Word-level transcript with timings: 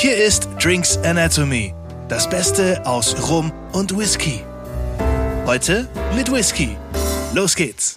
Hier 0.00 0.16
ist 0.16 0.48
Drinks 0.62 0.96
Anatomy, 0.98 1.74
das 2.08 2.30
Beste 2.30 2.86
aus 2.86 3.28
Rum 3.28 3.52
und 3.72 3.98
Whisky. 3.98 4.44
Heute 5.44 5.88
mit 6.14 6.30
Whisky. 6.30 6.76
Los 7.34 7.56
geht's! 7.56 7.96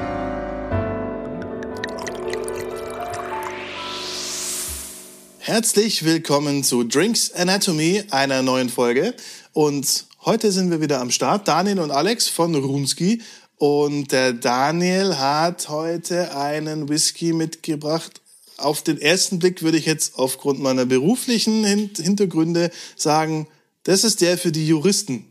Herzlich 5.38 6.04
willkommen 6.04 6.64
zu 6.64 6.84
Drinks 6.86 7.34
Anatomy, 7.34 8.04
einer 8.09 8.41
neuen 8.41 8.70
Folge. 8.70 9.13
Und 9.54 10.07
heute 10.25 10.52
sind 10.52 10.71
wir 10.71 10.81
wieder 10.81 11.02
am 11.02 11.11
Start, 11.11 11.47
Daniel 11.47 11.81
und 11.81 11.91
Alex 11.91 12.27
von 12.27 12.55
Rumski. 12.55 13.21
Und 13.59 14.11
der 14.11 14.33
Daniel 14.33 15.20
hat 15.20 15.70
heute 15.70 16.36
einen 16.36 16.89
Whisky 16.89 17.31
mitgebracht. 17.31 18.21
Auf 18.62 18.84
den 18.84 19.00
ersten 19.00 19.39
Blick 19.39 19.62
würde 19.62 19.78
ich 19.78 19.86
jetzt 19.86 20.18
aufgrund 20.18 20.59
meiner 20.59 20.86
beruflichen 20.86 21.64
Hintergründe 21.65 22.71
sagen, 22.96 23.47
das 23.84 24.04
ist 24.04 24.21
der 24.21 24.37
für 24.37 24.51
die 24.51 24.68
Juristen. 24.68 25.25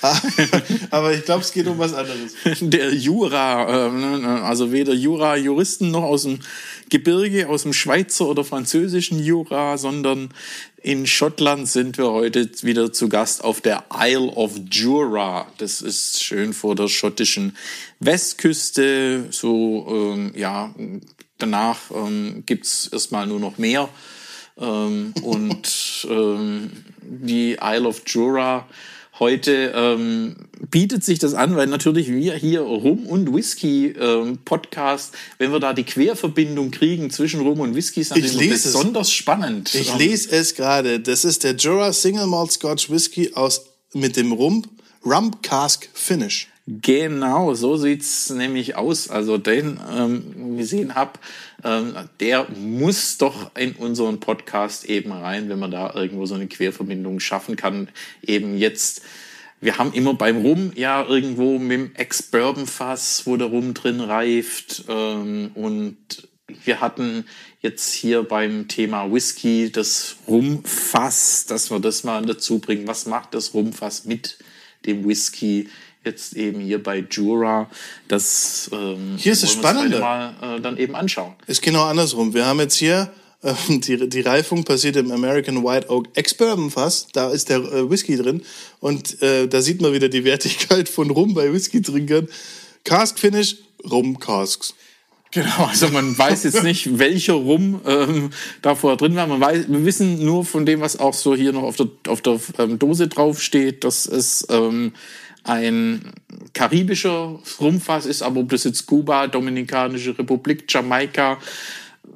Aber 0.90 1.12
ich 1.12 1.24
glaube, 1.24 1.42
es 1.42 1.52
geht 1.52 1.66
um 1.66 1.78
was 1.78 1.92
anderes. 1.92 2.32
Der 2.60 2.94
Jura, 2.94 3.88
äh, 3.88 3.92
ne, 3.92 4.42
also 4.42 4.72
weder 4.72 4.94
Jura-Juristen 4.94 5.90
noch 5.90 6.04
aus 6.04 6.22
dem 6.22 6.40
Gebirge, 6.88 7.48
aus 7.48 7.62
dem 7.62 7.72
Schweizer 7.72 8.26
oder 8.26 8.44
französischen 8.44 9.22
Jura, 9.22 9.76
sondern 9.76 10.30
in 10.82 11.06
Schottland 11.06 11.68
sind 11.68 11.98
wir 11.98 12.10
heute 12.10 12.48
wieder 12.62 12.92
zu 12.92 13.08
Gast 13.08 13.44
auf 13.44 13.60
der 13.60 13.84
Isle 13.94 14.32
of 14.32 14.52
Jura. 14.70 15.46
Das 15.58 15.82
ist 15.82 16.24
schön 16.24 16.54
vor 16.54 16.74
der 16.74 16.88
schottischen 16.88 17.56
Westküste. 17.98 19.26
So, 19.30 19.86
ähm, 19.90 20.32
ja, 20.34 20.74
danach 21.42 21.78
ähm, 21.94 22.44
gibt's 22.46 22.88
erstmal 22.92 23.26
nur 23.26 23.40
noch 23.40 23.58
Meer. 23.58 23.88
Ähm, 24.58 25.14
und 25.22 26.06
ähm, 26.08 26.70
die 27.02 27.58
Isle 27.60 27.88
of 27.88 28.02
Jura 28.06 28.66
Heute 29.20 29.72
ähm, 29.76 30.34
bietet 30.70 31.04
sich 31.04 31.18
das 31.18 31.34
an, 31.34 31.54
weil 31.54 31.66
natürlich 31.66 32.08
wir 32.08 32.34
hier 32.36 32.62
Rum 32.62 33.06
und 33.06 33.34
Whisky 33.34 33.88
ähm, 33.88 34.38
Podcast, 34.46 35.14
wenn 35.36 35.52
wir 35.52 35.60
da 35.60 35.74
die 35.74 35.84
Querverbindung 35.84 36.70
kriegen 36.70 37.10
zwischen 37.10 37.42
Rum 37.42 37.60
und 37.60 37.74
Whisky, 37.74 38.00
ist 38.00 38.16
natürlich 38.16 38.48
besonders 38.48 39.08
es. 39.08 39.12
spannend. 39.12 39.74
Ich 39.74 39.94
lese 39.98 40.34
es 40.34 40.54
gerade. 40.54 41.00
Das 41.00 41.26
ist 41.26 41.44
der 41.44 41.54
Jura 41.54 41.92
Single 41.92 42.28
Malt 42.28 42.50
Scotch 42.50 42.88
Whisky 42.88 43.34
aus 43.34 43.66
mit 43.92 44.16
dem 44.16 44.32
Rum 44.32 44.64
Rum 45.04 45.42
Cask 45.42 45.86
Finish. 45.92 46.48
Genau, 46.66 47.54
so 47.54 47.76
sieht's 47.76 48.30
nämlich 48.30 48.76
aus. 48.76 49.08
Also 49.08 49.38
den 49.38 49.80
ähm, 49.92 50.56
gesehen 50.56 50.94
hab, 50.94 51.18
ähm, 51.64 51.94
der 52.20 52.46
muss 52.50 53.18
doch 53.18 53.56
in 53.56 53.72
unseren 53.72 54.20
Podcast 54.20 54.84
eben 54.84 55.10
rein, 55.10 55.48
wenn 55.48 55.58
man 55.58 55.70
da 55.70 55.92
irgendwo 55.94 56.26
so 56.26 56.34
eine 56.34 56.46
Querverbindung 56.46 57.18
schaffen 57.18 57.56
kann. 57.56 57.88
Eben 58.22 58.56
jetzt, 58.56 59.02
wir 59.60 59.78
haben 59.78 59.92
immer 59.94 60.14
beim 60.14 60.42
Rum 60.42 60.72
ja 60.74 61.04
irgendwo 61.04 61.58
mit 61.58 61.72
dem 61.72 61.94
Ex-Bourbon-Fass, 61.94 63.22
wo 63.24 63.36
der 63.36 63.48
Rum 63.48 63.74
drin 63.74 64.00
reift. 64.00 64.84
Ähm, 64.88 65.50
und 65.54 66.28
wir 66.64 66.80
hatten 66.80 67.24
jetzt 67.62 67.92
hier 67.94 68.22
beim 68.22 68.68
Thema 68.68 69.10
Whisky 69.12 69.72
das 69.72 70.16
Rumfass, 70.28 71.46
dass 71.46 71.70
wir 71.70 71.80
das 71.80 72.04
mal 72.04 72.24
dazu 72.24 72.58
bringen. 72.58 72.86
Was 72.86 73.06
macht 73.06 73.34
das 73.34 73.54
Rumfass 73.54 74.04
mit 74.04 74.38
dem 74.86 75.06
Whisky? 75.06 75.68
Jetzt 76.04 76.34
eben 76.34 76.60
hier 76.60 76.82
bei 76.82 77.04
Jura. 77.10 77.70
Das 78.08 78.70
ähm, 78.72 79.16
hier 79.18 79.32
ist 79.32 79.42
das 79.42 79.52
Spannende. 79.52 79.98
Mal 80.00 80.34
äh, 80.40 80.60
dann 80.60 80.76
eben 80.76 80.94
anschauen. 80.94 81.34
Ist 81.46 81.62
genau 81.62 81.84
andersrum. 81.84 82.34
Wir 82.34 82.46
haben 82.46 82.60
jetzt 82.60 82.76
hier 82.76 83.12
äh, 83.42 83.54
die, 83.68 84.08
die 84.08 84.20
Reifung 84.20 84.64
passiert 84.64 84.96
im 84.96 85.10
American 85.10 85.64
White 85.64 85.90
Oak 85.90 86.08
Ex-Bourbon 86.14 86.70
Fass. 86.70 87.08
Da 87.12 87.30
ist 87.30 87.48
der 87.48 87.58
äh, 87.58 87.90
Whisky 87.90 88.16
drin 88.16 88.42
und 88.80 89.20
äh, 89.22 89.46
da 89.46 89.62
sieht 89.62 89.80
man 89.80 89.92
wieder 89.92 90.08
die 90.08 90.24
Wertigkeit 90.24 90.88
von 90.88 91.10
Rum 91.10 91.34
bei 91.34 91.52
Whisky-Trinkern. 91.52 92.28
Cask 92.84 93.18
Finish, 93.18 93.56
Rum 93.90 94.18
Casks. 94.18 94.74
Genau, 95.32 95.66
also 95.66 95.88
man 95.88 96.18
weiß 96.18 96.42
jetzt 96.42 96.64
nicht, 96.64 96.98
welcher 96.98 97.34
Rum 97.34 97.80
ähm, 97.86 98.30
da 98.62 98.74
vorher 98.74 98.96
drin 98.96 99.14
war. 99.14 99.28
Man 99.28 99.40
weiß, 99.40 99.66
wir 99.68 99.84
wissen 99.84 100.24
nur 100.24 100.44
von 100.44 100.66
dem, 100.66 100.80
was 100.80 100.98
auch 100.98 101.14
so 101.14 101.36
hier 101.36 101.52
noch 101.52 101.62
auf 101.62 101.76
der, 101.76 101.88
auf 102.08 102.20
der 102.20 102.40
ähm, 102.58 102.80
Dose 102.80 103.06
draufsteht, 103.06 103.84
dass 103.84 104.06
es 104.06 104.44
ähm, 104.50 104.92
ein 105.44 106.12
karibischer 106.52 107.38
Rumfass 107.60 108.06
ist, 108.06 108.22
aber 108.22 108.40
ob 108.40 108.50
das 108.50 108.64
jetzt 108.64 108.86
Kuba, 108.86 109.26
Dominikanische 109.26 110.18
Republik, 110.18 110.64
Jamaika, 110.68 111.38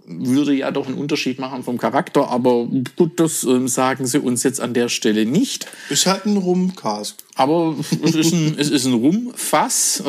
würde 0.07 0.53
ja 0.53 0.71
doch 0.71 0.87
einen 0.87 0.99
Unterschied 0.99 1.39
machen 1.39 1.63
vom 1.63 1.79
Charakter, 1.79 2.29
aber 2.29 2.67
gut, 2.97 3.19
das 3.21 3.45
äh, 3.45 3.67
sagen 3.69 4.07
sie 4.07 4.19
uns 4.19 4.43
jetzt 4.43 4.61
an 4.61 4.75
der 4.75 4.89
Stelle 4.89 5.25
nicht. 5.25 5.67
Ist 5.89 6.07
halt 6.07 6.27
ein 6.27 6.37
Rumcast. 6.37 7.25
Aber 7.37 7.77
es 8.03 8.15
ist 8.15 8.33
ein, 8.33 8.55
es 8.59 8.71
ist 8.71 8.85
ein 8.85 8.95
Rumfass 8.95 10.03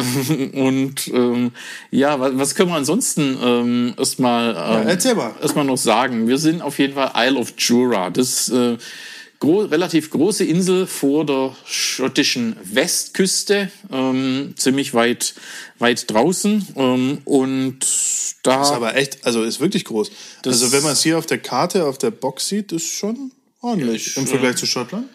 und 0.53 1.07
ähm, 1.07 1.51
ja, 1.91 2.19
was, 2.19 2.37
was 2.37 2.55
können 2.55 2.69
wir 2.69 2.75
ansonsten 2.75 3.37
ähm, 3.41 3.93
erstmal 3.97 4.49
ähm, 4.49 4.87
ja, 4.87 5.35
erstmal 5.41 5.65
noch 5.65 5.77
sagen? 5.77 6.27
Wir 6.27 6.37
sind 6.37 6.61
auf 6.61 6.77
jeden 6.77 6.93
Fall 6.95 7.11
Isle 7.15 7.39
of 7.39 7.53
Jura. 7.57 8.09
Das 8.09 8.49
äh, 8.49 8.77
gro 9.39 9.61
relativ 9.61 10.09
große 10.09 10.43
Insel 10.43 10.87
vor 10.87 11.25
der 11.25 11.55
schottischen 11.65 12.55
Westküste, 12.63 13.71
ähm, 13.91 14.53
ziemlich 14.57 14.93
weit, 14.93 15.35
weit 15.79 16.09
draußen. 16.09 16.67
Ähm, 16.75 17.19
und 17.25 17.79
da. 18.43 18.59
Das 18.59 18.69
ist 18.69 18.75
aber 18.75 18.95
echt, 18.95 19.25
also 19.25 19.43
ist 19.43 19.59
wirklich 19.59 19.85
groß. 19.85 20.11
Also 20.45 20.71
wenn 20.71 20.83
man 20.83 20.93
es 20.93 21.03
hier 21.03 21.17
auf 21.17 21.25
der 21.25 21.39
Karte, 21.39 21.85
auf 21.85 21.97
der 21.97 22.11
Box 22.11 22.47
sieht, 22.47 22.71
ist 22.71 22.91
schon 22.93 23.31
ordentlich 23.61 24.15
ja, 24.15 24.21
im 24.21 24.27
Vergleich 24.27 24.53
äh, 24.53 24.57
zu 24.57 24.65
Schottland. 24.65 25.07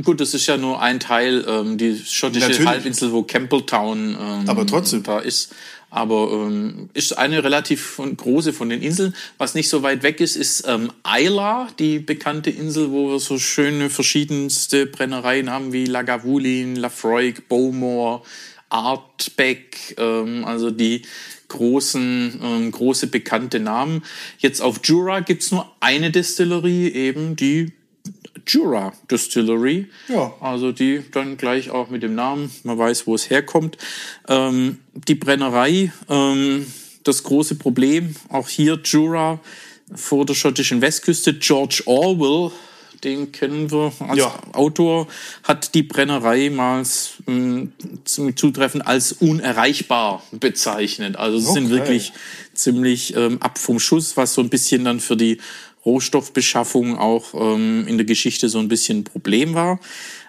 Gut, 0.00 0.22
das 0.22 0.32
ist 0.32 0.46
ja 0.46 0.56
nur 0.56 0.80
ein 0.80 1.00
Teil, 1.00 1.44
ähm, 1.46 1.76
die 1.76 1.94
schottische 1.96 2.48
Natürlich. 2.48 2.66
Halbinsel, 2.66 3.12
wo 3.12 3.24
Campbelltown 3.24 4.16
ähm, 4.18 4.48
aber 4.48 4.66
trotzdem. 4.66 5.02
da 5.02 5.18
ist. 5.18 5.54
Aber 5.90 6.30
ähm, 6.32 6.88
ist 6.94 7.18
eine 7.18 7.44
relativ 7.44 8.00
große 8.16 8.54
von 8.54 8.70
den 8.70 8.80
Inseln. 8.80 9.14
Was 9.36 9.54
nicht 9.54 9.68
so 9.68 9.82
weit 9.82 10.02
weg 10.02 10.20
ist, 10.20 10.36
ist 10.36 10.64
ähm, 10.66 10.90
Isla, 11.06 11.68
die 11.78 11.98
bekannte 11.98 12.48
Insel, 12.48 12.90
wo 12.90 13.10
wir 13.10 13.20
so 13.20 13.38
schöne 13.38 13.90
verschiedenste 13.90 14.86
Brennereien 14.86 15.50
haben 15.50 15.74
wie 15.74 15.84
Lagavulin, 15.84 16.76
Lafroig, 16.76 17.46
Bowmore, 17.50 18.22
Artbeck, 18.70 19.94
ähm, 19.98 20.46
also 20.46 20.70
die 20.70 21.02
großen, 21.48 22.40
ähm, 22.42 22.70
große 22.70 23.08
bekannte 23.08 23.60
Namen. 23.60 24.02
Jetzt 24.38 24.62
auf 24.62 24.80
Jura 24.82 25.20
gibt's 25.20 25.50
nur 25.50 25.70
eine 25.80 26.10
Destillerie, 26.10 26.88
eben 26.88 27.36
die 27.36 27.72
Jura 28.46 28.92
Distillery. 29.10 29.88
Ja. 30.08 30.32
Also 30.40 30.72
die 30.72 31.02
dann 31.12 31.36
gleich 31.36 31.70
auch 31.70 31.90
mit 31.90 32.02
dem 32.02 32.14
Namen, 32.14 32.50
man 32.64 32.78
weiß, 32.78 33.06
wo 33.06 33.14
es 33.14 33.30
herkommt. 33.30 33.76
Ähm, 34.28 34.78
die 34.94 35.14
Brennerei, 35.14 35.92
ähm, 36.08 36.66
das 37.04 37.22
große 37.22 37.56
Problem, 37.56 38.14
auch 38.28 38.48
hier 38.48 38.80
Jura 38.84 39.40
vor 39.94 40.24
der 40.24 40.34
schottischen 40.34 40.80
Westküste, 40.80 41.34
George 41.34 41.82
Orwell, 41.86 42.52
den 43.04 43.32
kennen 43.32 43.70
wir 43.70 43.92
als 43.98 44.18
ja. 44.18 44.38
Autor, 44.52 45.08
hat 45.42 45.74
die 45.74 45.82
Brennerei 45.82 46.50
mal 46.50 46.84
ähm, 47.26 47.72
zum 48.04 48.36
Zutreffen 48.36 48.80
als 48.80 49.12
unerreichbar 49.12 50.22
bezeichnet. 50.30 51.16
Also 51.16 51.38
sie 51.38 51.48
okay. 51.48 51.60
sind 51.60 51.70
wirklich 51.70 52.12
ziemlich 52.54 53.16
ähm, 53.16 53.42
ab 53.42 53.58
vom 53.58 53.80
Schuss, 53.80 54.16
was 54.16 54.34
so 54.34 54.40
ein 54.40 54.50
bisschen 54.50 54.84
dann 54.84 55.00
für 55.00 55.16
die 55.16 55.38
Rohstoffbeschaffung 55.84 56.96
auch 56.96 57.34
ähm, 57.34 57.86
in 57.86 57.96
der 57.96 58.06
Geschichte 58.06 58.48
so 58.48 58.58
ein 58.58 58.68
bisschen 58.68 58.98
ein 58.98 59.04
Problem 59.04 59.54
war. 59.54 59.80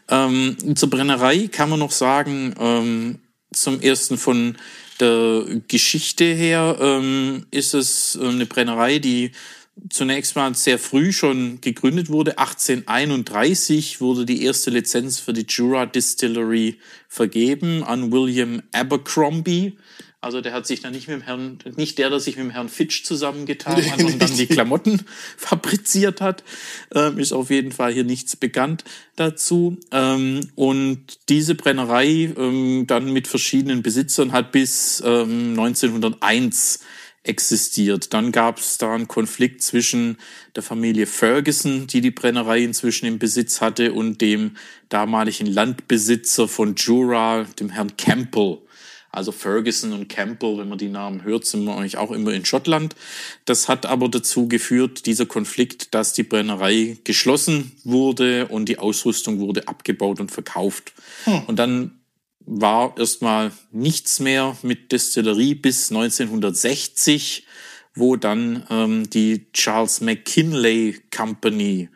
Ähm, 0.10 0.58
zur 0.76 0.90
Brennerei 0.90 1.48
kann 1.48 1.70
man 1.70 1.80
noch 1.80 1.92
sagen, 1.92 2.54
ähm, 2.60 3.20
zum 3.54 3.82
ersten 3.82 4.18
von 4.18 4.58
der 5.00 5.46
Geschichte 5.68 6.26
her 6.26 6.78
ähm, 6.80 7.46
ist 7.52 7.74
es 7.74 8.18
eine 8.20 8.46
Brennerei, 8.46 9.00
die 9.00 9.32
zunächst 9.90 10.36
mal 10.36 10.54
sehr 10.56 10.78
früh 10.78 11.12
schon 11.12 11.60
gegründet 11.62 12.10
wurde. 12.10 12.38
1831 12.38 14.02
wurde 14.02 14.26
die 14.26 14.44
erste 14.44 14.70
Lizenz 14.70 15.20
für 15.20 15.34
die 15.34 15.46
Jura 15.48 15.86
Distillery 15.86 16.78
vergeben 17.08 17.84
an 17.84 18.12
William 18.12 18.62
Abercrombie. 18.72 19.78
Also 20.24 20.40
der 20.40 20.54
hat 20.54 20.66
sich 20.66 20.82
dann 20.82 20.94
nicht 20.94 21.08
mit 21.08 21.18
dem 21.18 21.22
Herrn, 21.22 21.60
nicht 21.76 21.98
der, 21.98 22.10
der 22.10 22.20
sich 22.20 22.38
mit 22.38 22.46
dem 22.46 22.52
Herrn 22.52 22.70
Fitch 22.70 23.04
zusammengetan 23.04 23.76
hat 23.92 24.04
und 24.04 24.22
dann 24.22 24.36
die 24.36 24.48
Klamotten 24.48 25.02
fabriziert 25.38 26.22
hat, 26.22 26.44
ähm, 26.96 27.20
ist 27.20 27.34
auf 27.34 27.50
jeden 27.50 27.72
Fall 27.72 27.94
hier 27.94 28.06
nichts 28.06 28.36
bekannt 28.36 28.84
dazu. 29.16 29.78
Ähm, 29.92 30.50
und 30.56 31.00
diese 31.30 31.56
Brennerei 31.56 32.34
ähm, 32.38 32.86
dann 32.88 33.12
mit 33.12 33.28
verschiedenen 33.28 33.84
Besitzern 33.84 34.32
hat 34.32 34.52
bis 34.52 35.04
ähm, 35.06 35.52
1901 35.60 36.80
existiert. 37.24 38.14
Dann 38.14 38.32
gab 38.32 38.60
es 38.60 38.78
da 38.78 38.94
einen 38.94 39.08
Konflikt 39.08 39.62
zwischen 39.62 40.18
der 40.56 40.64
Familie 40.64 41.06
Ferguson, 41.06 41.88
die 41.88 42.02
die 42.02 42.12
Brennerei 42.12 42.64
inzwischen 42.64 43.06
im 43.06 43.20
Besitz 43.20 43.62
hatte, 43.62 43.94
und 43.94 44.22
dem 44.22 44.58
damaligen 44.90 45.48
Landbesitzer 45.48 46.48
von 46.48 46.76
Jura, 46.76 47.46
dem 47.60 47.70
Herrn 47.70 47.96
Campbell. 47.98 48.60
Also 49.14 49.32
Ferguson 49.32 49.94
und 49.94 50.10
Campbell, 50.10 50.58
wenn 50.58 50.70
man 50.70 50.80
die 50.80 50.90
Namen 50.90 51.24
hört, 51.24 51.46
sind 51.46 51.64
wir 51.66 51.78
eigentlich 51.78 51.98
auch 51.98 52.12
immer 52.12 52.32
in 52.34 52.46
Schottland. 52.46 52.96
Das 53.46 53.70
hat 53.70 53.86
aber 53.86 54.10
dazu 54.10 54.48
geführt, 54.48 55.06
dieser 55.06 55.28
Konflikt, 55.28 55.94
dass 55.94 56.14
die 56.14 56.24
Brennerei 56.24 56.98
geschlossen 57.04 57.74
wurde 57.84 58.48
und 58.48 58.70
die 58.70 58.80
Ausrüstung 58.80 59.40
wurde 59.40 59.68
abgebaut 59.68 60.20
und 60.20 60.32
verkauft. 60.32 60.94
Hm. 61.26 61.44
Und 61.46 61.60
dann 61.60 62.00
war 62.40 62.98
erstmal 62.98 63.52
nichts 63.72 64.20
mehr 64.20 64.58
mit 64.64 64.92
Destillerie 64.92 65.54
bis 65.54 65.92
1960, 65.92 67.46
wo 67.94 68.16
dann 68.16 68.66
ähm, 68.72 69.08
die 69.12 69.46
Charles 69.54 70.02
McKinley 70.02 71.00
Company 71.16 71.90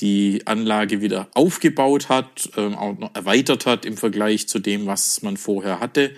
die 0.00 0.42
Anlage 0.46 1.02
wieder 1.02 1.28
aufgebaut 1.34 2.08
hat, 2.08 2.50
ähm, 2.56 2.74
auch 2.74 2.98
noch 2.98 3.14
erweitert 3.14 3.66
hat 3.66 3.84
im 3.84 3.96
Vergleich 3.96 4.48
zu 4.48 4.58
dem, 4.58 4.86
was 4.86 5.22
man 5.22 5.36
vorher 5.36 5.80
hatte. 5.80 6.14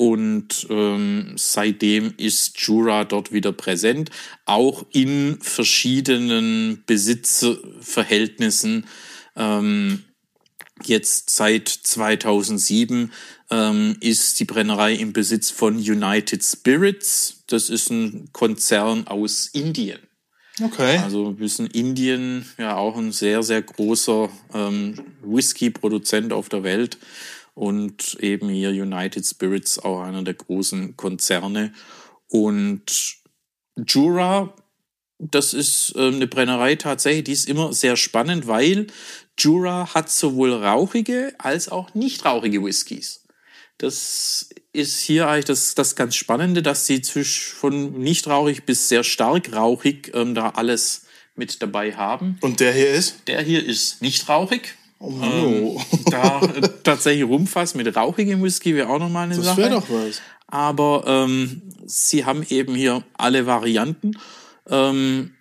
Und 0.00 0.66
ähm, 0.70 1.34
seitdem 1.36 2.14
ist 2.16 2.58
Jura 2.58 3.04
dort 3.04 3.32
wieder 3.32 3.52
präsent, 3.52 4.08
auch 4.46 4.86
in 4.92 5.36
verschiedenen 5.42 6.82
Besitzverhältnissen. 6.86 8.86
Ähm, 9.36 10.04
jetzt 10.82 11.28
seit 11.28 11.68
2007 11.68 13.12
ähm, 13.50 13.98
ist 14.00 14.40
die 14.40 14.46
Brennerei 14.46 14.94
im 14.94 15.12
Besitz 15.12 15.50
von 15.50 15.76
United 15.76 16.42
Spirits. 16.42 17.44
Das 17.48 17.68
ist 17.68 17.90
ein 17.90 18.30
Konzern 18.32 19.06
aus 19.06 19.48
Indien. 19.48 20.00
Okay. 20.62 20.96
Also 20.96 21.38
wir 21.38 21.50
sind 21.50 21.76
Indien 21.76 22.46
ja 22.56 22.74
auch 22.74 22.96
ein 22.96 23.12
sehr, 23.12 23.42
sehr 23.42 23.60
großer 23.60 24.30
ähm, 24.54 24.94
Whisky-Produzent 25.22 26.32
auf 26.32 26.48
der 26.48 26.62
Welt 26.62 26.96
und 27.60 28.16
eben 28.20 28.48
hier 28.48 28.70
United 28.70 29.26
Spirits 29.26 29.78
auch 29.78 30.00
einer 30.00 30.22
der 30.22 30.32
großen 30.32 30.96
Konzerne. 30.96 31.74
Und 32.26 33.18
Jura, 33.86 34.54
das 35.18 35.52
ist 35.52 35.94
äh, 35.94 36.08
eine 36.08 36.26
Brennerei 36.26 36.76
tatsächlich, 36.76 37.24
die 37.24 37.32
ist 37.32 37.50
immer 37.50 37.74
sehr 37.74 37.98
spannend, 37.98 38.46
weil 38.46 38.86
Jura 39.38 39.92
hat 39.92 40.10
sowohl 40.10 40.54
rauchige 40.54 41.34
als 41.36 41.68
auch 41.68 41.92
nicht 41.92 42.24
rauchige 42.24 42.64
Whiskys. 42.64 43.26
Das 43.76 44.48
ist 44.72 44.98
hier 45.00 45.28
eigentlich 45.28 45.44
das, 45.44 45.74
das 45.74 45.96
ganz 45.96 46.16
Spannende, 46.16 46.62
dass 46.62 46.86
sie 46.86 47.02
zwischen 47.02 47.56
von 47.56 48.00
nicht 48.00 48.26
rauchig 48.26 48.64
bis 48.64 48.88
sehr 48.88 49.04
stark 49.04 49.52
rauchig 49.52 50.12
ähm, 50.14 50.34
da 50.34 50.48
alles 50.48 51.04
mit 51.34 51.60
dabei 51.60 51.94
haben. 51.94 52.38
Und 52.40 52.60
der 52.60 52.72
hier 52.72 52.88
ist? 52.88 53.16
Der 53.26 53.42
hier 53.42 53.62
ist 53.62 54.00
nicht 54.00 54.30
rauchig. 54.30 54.78
Oh, 55.02 55.10
ähm, 55.22 55.78
da 56.10 56.42
äh, 56.42 56.60
tatsächlich 56.84 57.26
rumfasst 57.26 57.74
mit 57.74 57.96
rauchigem 57.96 58.42
Whisky 58.42 58.74
wäre 58.74 58.90
auch 58.90 58.98
nochmal 58.98 59.24
eine 59.24 59.36
das 59.36 59.44
Sache. 59.44 59.62
Das 59.62 59.70
wäre 59.70 59.80
doch 59.80 59.88
was. 59.88 60.20
Aber 60.46 61.04
ähm, 61.06 61.62
sie 61.86 62.26
haben 62.26 62.44
eben 62.48 62.74
hier 62.74 63.02
alle 63.14 63.46
Varianten. 63.46 64.12
Ähm, 64.68 65.32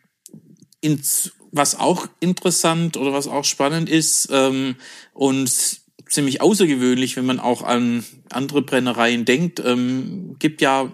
ins, 0.79 1.33
was 1.51 1.77
auch 1.77 2.07
interessant 2.21 2.95
oder 2.95 3.11
was 3.11 3.27
auch 3.27 3.43
spannend 3.43 3.89
ist 3.89 4.29
ähm, 4.31 4.75
und 5.13 5.51
ziemlich 6.07 6.41
außergewöhnlich, 6.41 7.17
wenn 7.17 7.25
man 7.25 7.39
auch 7.39 7.61
an 7.61 8.05
andere 8.31 8.61
Brennereien 8.61 9.25
denkt, 9.25 9.61
ähm, 9.63 10.37
gibt 10.39 10.61
ja 10.61 10.91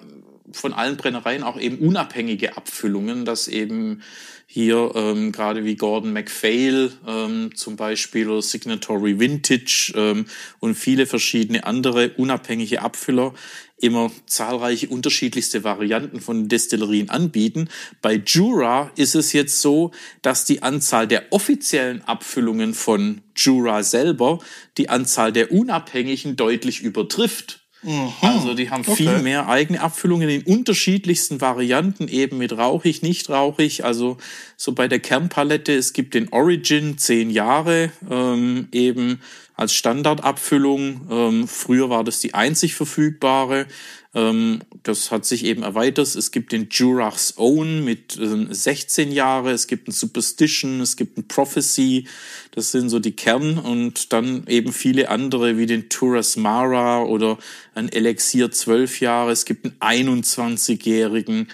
von 0.56 0.74
allen 0.74 0.98
Brennereien 0.98 1.44
auch 1.44 1.60
eben 1.60 1.78
unabhängige 1.80 2.58
Abfüllungen, 2.58 3.26
dass 3.26 3.48
eben 3.48 4.02
hier 4.48 4.92
ähm, 4.96 5.32
gerade 5.32 5.66
wie 5.66 5.76
Gordon 5.76 6.14
MacPhail 6.14 6.92
ähm, 7.08 7.56
zum 7.56 7.76
Beispiel 7.76 8.30
oder 8.30 8.42
Signatory 8.42 9.20
Vintage 9.20 9.94
ähm, 9.96 10.26
und 10.60 10.76
viele 10.76 11.08
verschiedene 11.08 11.66
andere 11.66 12.12
unabhängige 12.18 12.82
Abfüller 12.82 13.34
immer 13.78 14.12
zahlreiche 14.26 14.88
unterschiedlichste 14.88 15.64
Varianten 15.64 16.22
von 16.22 16.48
Destillerien 16.48 17.10
anbieten. 17.10 17.70
Bei 18.02 18.16
Jura 18.26 18.92
ist 18.96 19.16
es 19.16 19.34
jetzt 19.34 19.62
so, 19.62 19.92
dass 20.22 20.46
die 20.46 20.64
Anzahl 20.64 21.08
der 21.08 21.34
offiziellen 21.34 22.02
Abfüllungen 22.04 22.74
von 22.74 23.22
Jura 23.36 23.84
selber 23.84 24.40
die 24.78 24.90
Anzahl 24.90 25.34
der 25.34 25.52
unabhängigen 25.52 26.36
deutlich 26.36 26.82
übertrifft. 26.82 27.65
Mhm. 27.86 28.12
Also 28.22 28.54
die 28.56 28.70
haben 28.72 28.84
viel 28.84 29.10
Okay. 29.10 29.22
mehr 29.22 29.48
eigene 29.48 29.80
Abfüllungen 29.80 30.28
in 30.28 30.42
unterschiedlichsten 30.44 31.40
Varianten, 31.40 32.08
eben 32.08 32.38
mit 32.40 32.58
rauchig, 32.58 33.04
nicht 33.04 33.30
rauchig. 33.30 33.86
Also 33.86 34.18
so 34.58 34.74
bei 34.74 34.88
der 34.88 35.00
Kernpalette, 35.00 35.74
es 35.74 35.94
gibt 35.94 36.14
den 36.14 36.30
Origin, 36.30 36.98
zehn 36.98 37.30
Jahre, 37.30 37.92
ähm, 38.10 38.68
eben 38.72 39.20
als 39.56 39.74
Standardabfüllung. 39.74 41.08
Ähm, 41.10 41.48
früher 41.48 41.90
war 41.90 42.04
das 42.04 42.20
die 42.20 42.34
einzig 42.34 42.76
verfügbare. 42.76 43.68
Ähm, 44.14 44.62
das 44.84 45.12
hat 45.12 45.26
sich 45.26 45.44
eben 45.44 45.64
erweitert. 45.64 46.16
Es 46.16 46.32
gibt 46.32 46.52
den 46.54 46.70
Jurach's 46.70 47.34
Own 47.38 47.84
mit 47.84 48.18
ähm, 48.18 48.48
16 48.50 49.12
Jahre, 49.12 49.52
es 49.52 49.68
gibt 49.68 49.88
ein 49.88 49.92
Superstition, 49.92 50.80
es 50.80 50.96
gibt 50.96 51.18
ein 51.18 51.28
Prophecy. 51.28 52.08
Das 52.52 52.72
sind 52.72 52.90
so 52.90 53.00
die 53.00 53.12
Kern 53.12 53.58
und 53.58 54.14
dann 54.14 54.48
eben 54.48 54.72
viele 54.72 55.10
andere 55.10 55.58
wie 55.58 55.66
den 55.66 55.90
Turas 55.90 56.38
Mara 56.38 57.04
oder 57.04 57.38
ein 57.76 57.90
Elixier 57.90 58.52
12 58.52 59.02
Jahre. 59.02 59.32
Es 59.32 59.44
gibt 59.44 59.66
einen 59.80 60.24
21-jährigen 60.24 61.50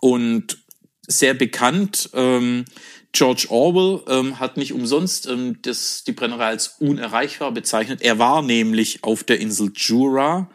und 0.00 0.61
sehr 1.06 1.34
bekannt. 1.34 2.10
Ähm, 2.14 2.64
George 3.12 3.46
Orwell 3.50 4.00
ähm, 4.08 4.40
hat 4.40 4.56
nicht 4.56 4.72
umsonst 4.72 5.26
ähm, 5.28 5.58
das, 5.62 6.04
die 6.04 6.12
Brennerei 6.12 6.46
als 6.46 6.76
unerreichbar 6.78 7.52
bezeichnet. 7.52 8.00
Er 8.02 8.18
war 8.18 8.42
nämlich 8.42 9.04
auf 9.04 9.22
der 9.22 9.38
Insel 9.38 9.70
Jura 9.74 10.50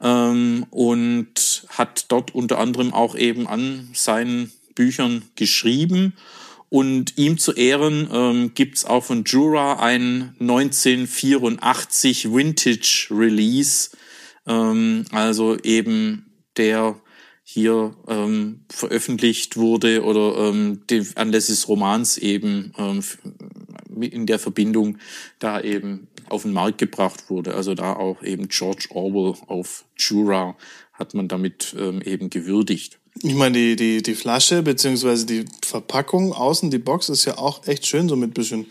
ähm, 0.00 0.66
und 0.70 1.66
hat 1.70 2.06
dort 2.08 2.34
unter 2.34 2.58
anderem 2.58 2.92
auch 2.92 3.16
eben 3.16 3.46
an 3.46 3.88
seinen 3.94 4.52
Büchern 4.74 5.22
geschrieben. 5.34 6.14
Und 6.68 7.16
ihm 7.16 7.38
zu 7.38 7.52
Ehren 7.52 8.08
ähm, 8.12 8.52
gibt's 8.54 8.84
auch 8.84 9.04
von 9.04 9.24
Jura 9.24 9.78
ein 9.78 10.34
1984 10.40 12.34
Vintage 12.34 13.06
Release, 13.10 13.90
ähm, 14.46 15.04
also 15.12 15.56
eben 15.62 16.26
der 16.56 16.96
hier 17.46 17.94
ähm, 18.08 18.60
veröffentlicht 18.70 19.58
wurde 19.58 20.02
oder 20.02 20.48
ähm, 20.48 20.80
die, 20.88 21.06
anlässlich 21.14 21.58
des 21.58 21.68
Romans 21.68 22.16
eben 22.16 22.72
ähm, 22.78 23.04
in 24.00 24.26
der 24.26 24.38
Verbindung 24.38 24.96
da 25.38 25.60
eben 25.60 26.08
auf 26.30 26.42
den 26.42 26.52
Markt 26.52 26.78
gebracht 26.78 27.28
wurde. 27.28 27.54
Also 27.54 27.74
da 27.74 27.92
auch 27.92 28.22
eben 28.22 28.48
George 28.48 28.88
Orwell 28.90 29.34
auf 29.46 29.84
Jura 29.96 30.56
hat 30.94 31.12
man 31.12 31.28
damit 31.28 31.76
ähm, 31.78 32.00
eben 32.02 32.30
gewürdigt. 32.30 32.98
Ich 33.22 33.34
meine, 33.34 33.58
die, 33.58 33.76
die, 33.76 34.02
die 34.02 34.14
Flasche 34.14 34.62
beziehungsweise 34.62 35.26
die 35.26 35.44
Verpackung 35.64 36.32
außen, 36.32 36.70
die 36.70 36.78
Box 36.78 37.10
ist 37.10 37.26
ja 37.26 37.38
auch 37.38 37.66
echt 37.66 37.86
schön, 37.86 38.08
so 38.08 38.16
mit 38.16 38.34
bisschen 38.34 38.66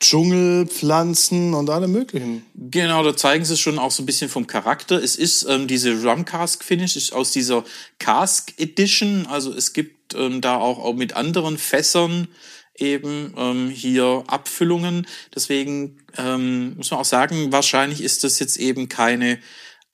Dschungelpflanzen 0.00 1.52
und 1.52 1.68
allem 1.68 1.92
möglichen. 1.92 2.44
Genau, 2.54 3.04
da 3.04 3.14
zeigen 3.14 3.44
sie 3.44 3.58
schon 3.58 3.78
auch 3.78 3.90
so 3.90 4.02
ein 4.02 4.06
bisschen 4.06 4.30
vom 4.30 4.46
Charakter. 4.46 5.00
Es 5.02 5.14
ist 5.14 5.46
ähm, 5.48 5.66
diese 5.66 6.02
Rum 6.02 6.24
Cask 6.24 6.64
Finish 6.64 6.96
ist 6.96 7.12
aus 7.12 7.32
dieser 7.32 7.64
Cask 7.98 8.54
Edition. 8.58 9.26
Also 9.26 9.52
es 9.52 9.74
gibt 9.74 10.14
ähm, 10.14 10.40
da 10.40 10.56
auch, 10.56 10.78
auch 10.78 10.94
mit 10.94 11.14
anderen 11.16 11.58
Fässern 11.58 12.28
eben 12.76 13.34
ähm, 13.36 13.68
hier 13.68 14.24
Abfüllungen. 14.26 15.06
Deswegen 15.34 15.98
ähm, 16.16 16.76
muss 16.76 16.90
man 16.90 17.00
auch 17.00 17.04
sagen, 17.04 17.52
wahrscheinlich 17.52 18.02
ist 18.02 18.24
das 18.24 18.38
jetzt 18.38 18.56
eben 18.56 18.88
keine 18.88 19.38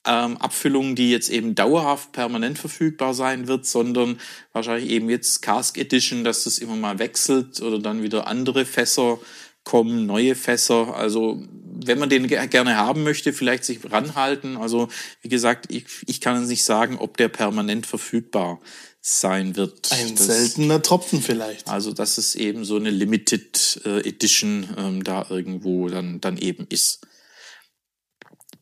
ähm, 0.05 0.37
Abfüllung, 0.37 0.95
die 0.95 1.11
jetzt 1.11 1.29
eben 1.29 1.53
dauerhaft 1.53 2.13
permanent 2.13 2.57
verfügbar 2.57 3.13
sein 3.13 3.47
wird, 3.47 3.65
sondern 3.65 4.19
wahrscheinlich 4.53 4.89
eben 4.89 5.09
jetzt 5.09 5.41
Cask 5.41 5.77
Edition, 5.77 6.23
dass 6.23 6.45
das 6.45 6.59
immer 6.59 6.77
mal 6.77 6.97
wechselt 6.97 7.61
oder 7.61 7.79
dann 7.79 8.03
wieder 8.03 8.25
andere 8.27 8.65
Fässer 8.65 9.19
kommen, 9.67 10.05
neue 10.05 10.33
Fässer. 10.33 10.95
Also 10.95 11.43
wenn 11.85 11.99
man 11.99 12.09
den 12.09 12.27
ge- 12.27 12.47
gerne 12.47 12.77
haben 12.77 13.03
möchte, 13.03 13.33
vielleicht 13.33 13.65
sich 13.65 13.79
ranhalten. 13.91 14.55
Also 14.57 14.87
wie 15.21 15.27
gesagt, 15.29 15.65
ich, 15.69 15.85
ich 16.07 16.21
kann 16.21 16.47
nicht 16.47 16.63
sagen, 16.63 16.97
ob 16.97 17.17
der 17.17 17.27
permanent 17.27 17.85
verfügbar 17.85 18.61
sein 19.01 19.55
wird. 19.57 19.91
Ein 19.91 20.15
Das- 20.15 20.25
seltener 20.25 20.81
Tropfen 20.81 21.21
vielleicht. 21.21 21.67
also, 21.67 21.91
dass 21.91 22.17
es 22.17 22.35
eben 22.35 22.63
so 22.65 22.77
eine 22.77 22.89
Limited 22.89 23.81
äh, 23.85 23.99
Edition 24.07 24.67
ähm, 24.77 25.03
da 25.03 25.25
irgendwo 25.29 25.89
dann, 25.89 26.19
dann 26.21 26.37
eben 26.37 26.65
ist. 26.69 27.05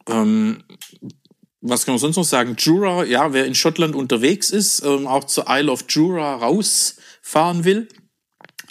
Ähm, 0.07 0.63
was 1.61 1.85
kann 1.85 1.93
man 1.93 1.99
sonst 1.99 2.15
noch 2.17 2.23
sagen? 2.25 2.55
Jura, 2.59 3.05
ja, 3.05 3.33
wer 3.33 3.45
in 3.45 3.55
Schottland 3.55 3.95
unterwegs 3.95 4.51
ist, 4.51 4.83
ähm, 4.83 5.07
auch 5.07 5.23
zur 5.23 5.45
Isle 5.49 5.71
of 5.71 5.85
Jura 5.89 6.35
rausfahren 6.35 7.63
will, 7.63 7.87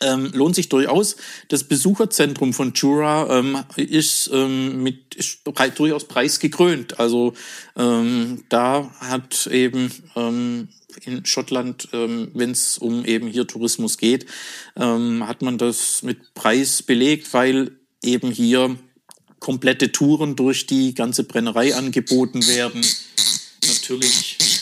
ähm, 0.01 0.31
lohnt 0.33 0.55
sich 0.55 0.69
durchaus. 0.69 1.17
Das 1.49 1.65
Besucherzentrum 1.65 2.53
von 2.53 2.73
Jura 2.75 3.39
ähm, 3.39 3.59
ist 3.77 4.31
ähm, 4.33 4.83
mit 4.83 5.15
ist 5.15 5.41
durchaus 5.77 6.05
preisgekrönt. 6.05 6.99
Also 6.99 7.35
ähm, 7.77 8.45
da 8.49 8.91
hat 9.01 9.47
eben 9.47 9.91
ähm, 10.17 10.69
in 11.05 11.25
Schottland, 11.25 11.89
ähm, 11.93 12.31
wenn 12.35 12.51
es 12.51 12.79
um 12.79 13.05
eben 13.05 13.29
hier 13.29 13.47
Tourismus 13.47 13.99
geht, 13.99 14.27
ähm, 14.77 15.27
hat 15.27 15.43
man 15.43 15.59
das 15.59 16.03
mit 16.03 16.35
Preis 16.35 16.83
belegt, 16.83 17.33
weil 17.33 17.73
eben 18.03 18.31
hier 18.31 18.77
komplette 19.41 19.93
Touren 19.93 20.37
durch 20.37 20.67
die 20.67 20.95
ganze 20.95 21.25
Brennerei 21.25 21.75
angeboten 21.75 22.47
werden. 22.47 22.85
natürlich. 23.67 24.54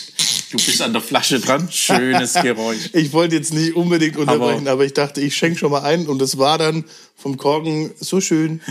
Du 0.53 0.63
bist 0.63 0.81
an 0.83 0.93
der 0.93 1.01
Flasche 1.01 1.39
dran. 1.39 1.67
Schönes 1.71 2.33
Geräusch. 2.35 2.91
Ich 2.93 3.11
wollte 3.11 3.35
jetzt 3.35 3.53
nicht 3.53 3.75
unbedingt 3.75 4.17
unterbrechen, 4.17 4.67
aber, 4.67 4.71
aber 4.71 4.85
ich 4.85 4.93
dachte, 4.93 5.19
ich 5.19 5.35
schenke 5.35 5.57
schon 5.57 5.71
mal 5.71 5.81
ein 5.81 6.05
und 6.05 6.21
es 6.21 6.37
war 6.37 6.59
dann 6.59 6.85
vom 7.15 7.37
Korken 7.37 7.91
so 7.99 8.21
schön, 8.21 8.61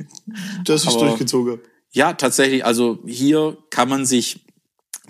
dass 0.64 0.84
ich 0.84 0.88
es 0.88 0.96
durchgezogen 0.96 1.52
habe. 1.52 1.62
Ja, 1.92 2.14
tatsächlich. 2.14 2.64
Also 2.64 2.98
hier 3.06 3.58
kann 3.68 3.90
man 3.90 4.06
sich 4.06 4.40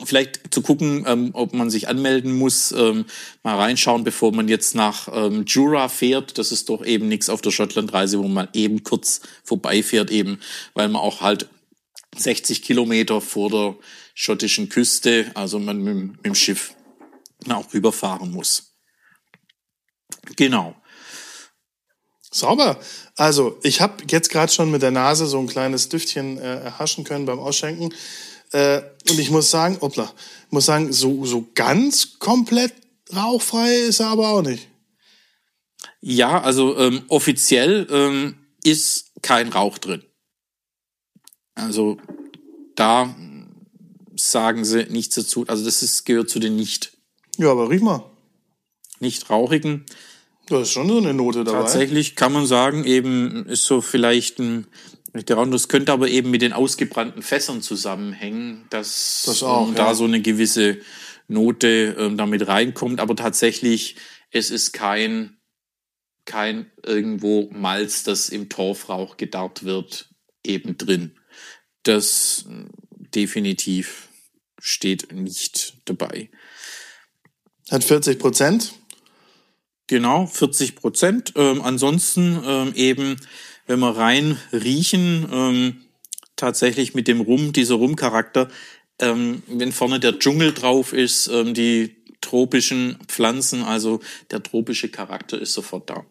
vielleicht 0.04 0.52
zu 0.52 0.62
gucken, 0.62 1.04
ähm, 1.06 1.30
ob 1.34 1.54
man 1.54 1.70
sich 1.70 1.88
anmelden 1.88 2.36
muss, 2.36 2.72
ähm, 2.72 3.04
mal 3.44 3.56
reinschauen, 3.56 4.02
bevor 4.04 4.32
man 4.32 4.48
jetzt 4.48 4.74
nach 4.74 5.08
ähm, 5.12 5.44
Jura 5.46 5.88
fährt. 5.88 6.38
Das 6.38 6.50
ist 6.50 6.68
doch 6.68 6.84
eben 6.84 7.08
nichts 7.08 7.28
auf 7.28 7.42
der 7.42 7.50
Schottlandreise, 7.52 8.18
wo 8.18 8.28
man 8.28 8.48
eben 8.54 8.82
kurz 8.82 9.20
vorbeifährt, 9.44 10.10
eben, 10.10 10.40
weil 10.74 10.88
man 10.88 11.00
auch 11.00 11.20
halt 11.20 11.48
60 12.16 12.62
Kilometer 12.62 13.20
vor 13.20 13.50
der 13.50 13.76
schottischen 14.20 14.68
Küste, 14.68 15.30
also 15.34 15.60
man 15.60 15.78
mit, 15.78 15.94
dem- 15.94 16.10
mit 16.10 16.26
dem 16.26 16.34
Schiff 16.34 16.74
auch 17.48 17.72
rüberfahren 17.72 18.32
muss. 18.32 18.74
Genau. 20.34 20.74
Sauber. 22.32 22.80
Also, 23.14 23.60
ich 23.62 23.80
habe 23.80 24.02
jetzt 24.10 24.30
gerade 24.30 24.52
schon 24.52 24.72
mit 24.72 24.82
der 24.82 24.90
Nase 24.90 25.26
so 25.26 25.38
ein 25.38 25.46
kleines 25.46 25.88
Düftchen 25.88 26.36
äh, 26.36 26.62
erhaschen 26.62 27.04
können 27.04 27.26
beim 27.26 27.38
Ausschenken. 27.38 27.94
Äh, 28.50 28.82
und 29.08 29.18
ich 29.20 29.30
muss 29.30 29.52
sagen, 29.52 29.78
ich 29.80 30.02
muss 30.50 30.66
sagen, 30.66 30.92
so, 30.92 31.24
so 31.24 31.46
ganz 31.54 32.18
komplett 32.18 32.74
rauchfrei 33.14 33.72
ist 33.76 34.00
er 34.00 34.08
aber 34.08 34.30
auch 34.30 34.42
nicht. 34.42 34.68
Ja, 36.00 36.42
also 36.42 36.76
ähm, 36.76 37.04
offiziell 37.08 37.86
ähm, 37.88 38.46
ist 38.64 39.12
kein 39.22 39.48
Rauch 39.48 39.78
drin. 39.78 40.02
Also 41.54 41.98
da 42.74 43.14
sagen 44.24 44.64
sie 44.64 44.84
nichts 44.84 45.14
dazu. 45.14 45.44
Also 45.46 45.64
das 45.64 45.82
ist, 45.82 46.04
gehört 46.04 46.30
zu 46.30 46.38
den 46.38 46.56
nicht, 46.56 46.92
Ja, 47.36 47.50
aber 47.50 47.70
riech 47.70 47.82
mal. 47.82 48.04
nicht 49.00 49.30
rauchigen. 49.30 49.84
Da 50.46 50.62
ist 50.62 50.70
schon 50.70 50.88
so 50.88 50.98
eine 50.98 51.12
Note 51.14 51.44
dabei. 51.44 51.58
Tatsächlich 51.60 52.16
kann 52.16 52.32
man 52.32 52.46
sagen, 52.46 52.84
eben 52.84 53.46
ist 53.46 53.64
so 53.64 53.80
vielleicht 53.80 54.38
ein 54.38 54.66
der 55.12 55.36
Rauch. 55.36 55.46
Das 55.50 55.68
könnte 55.68 55.92
aber 55.92 56.08
eben 56.08 56.30
mit 56.30 56.42
den 56.42 56.52
ausgebrannten 56.52 57.22
Fässern 57.22 57.62
zusammenhängen, 57.62 58.64
dass 58.70 59.22
Das 59.26 59.42
auch, 59.42 59.68
ja. 59.68 59.74
da 59.74 59.94
so 59.94 60.04
eine 60.04 60.20
gewisse 60.20 60.78
Note 61.28 61.96
ähm, 61.98 62.16
damit 62.16 62.46
reinkommt. 62.46 63.00
Aber 63.00 63.16
tatsächlich, 63.16 63.96
es 64.30 64.50
ist 64.50 64.72
kein 64.72 65.38
kein 66.24 66.70
irgendwo 66.84 67.48
Malz, 67.52 68.04
das 68.04 68.28
im 68.28 68.50
Torfrauch 68.50 69.16
gedarrt 69.16 69.64
wird, 69.64 70.10
eben 70.44 70.76
drin. 70.76 71.12
Das 71.84 72.44
äh, 72.50 72.64
definitiv 73.14 74.07
steht 74.58 75.12
nicht 75.12 75.74
dabei. 75.84 76.30
Hat 77.70 77.84
40 77.84 78.18
Prozent. 78.18 78.74
Genau, 79.86 80.26
40 80.26 80.76
Prozent. 80.76 81.32
Ähm, 81.36 81.62
ansonsten 81.62 82.42
ähm, 82.44 82.72
eben, 82.74 83.16
wenn 83.66 83.78
wir 83.80 83.96
rein 83.96 84.38
riechen, 84.52 85.28
ähm, 85.32 85.84
tatsächlich 86.36 86.94
mit 86.94 87.08
dem 87.08 87.20
Rum, 87.20 87.52
dieser 87.52 87.76
Rumcharakter, 87.76 88.48
ähm, 89.00 89.42
wenn 89.46 89.72
vorne 89.72 90.00
der 90.00 90.18
Dschungel 90.18 90.52
drauf 90.52 90.92
ist, 90.92 91.28
ähm, 91.28 91.54
die 91.54 91.96
tropischen 92.20 92.98
Pflanzen, 93.06 93.62
also 93.62 94.00
der 94.30 94.42
tropische 94.42 94.88
Charakter 94.88 95.40
ist 95.40 95.52
sofort 95.52 95.88
da. 95.88 96.04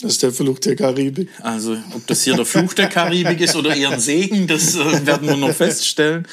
Das 0.00 0.12
ist 0.12 0.22
der 0.22 0.32
Fluch 0.32 0.58
der 0.58 0.76
Karibik. 0.76 1.28
Also, 1.40 1.76
ob 1.94 2.06
das 2.06 2.22
hier 2.24 2.34
der 2.34 2.44
Fluch 2.44 2.74
der 2.74 2.88
Karibik 2.88 3.40
ist 3.40 3.54
oder 3.56 3.74
eher 3.76 3.90
ein 3.90 4.00
Segen, 4.00 4.46
das 4.46 4.74
äh, 4.74 5.06
werden 5.06 5.28
wir 5.28 5.36
noch 5.36 5.54
feststellen. 5.54 6.26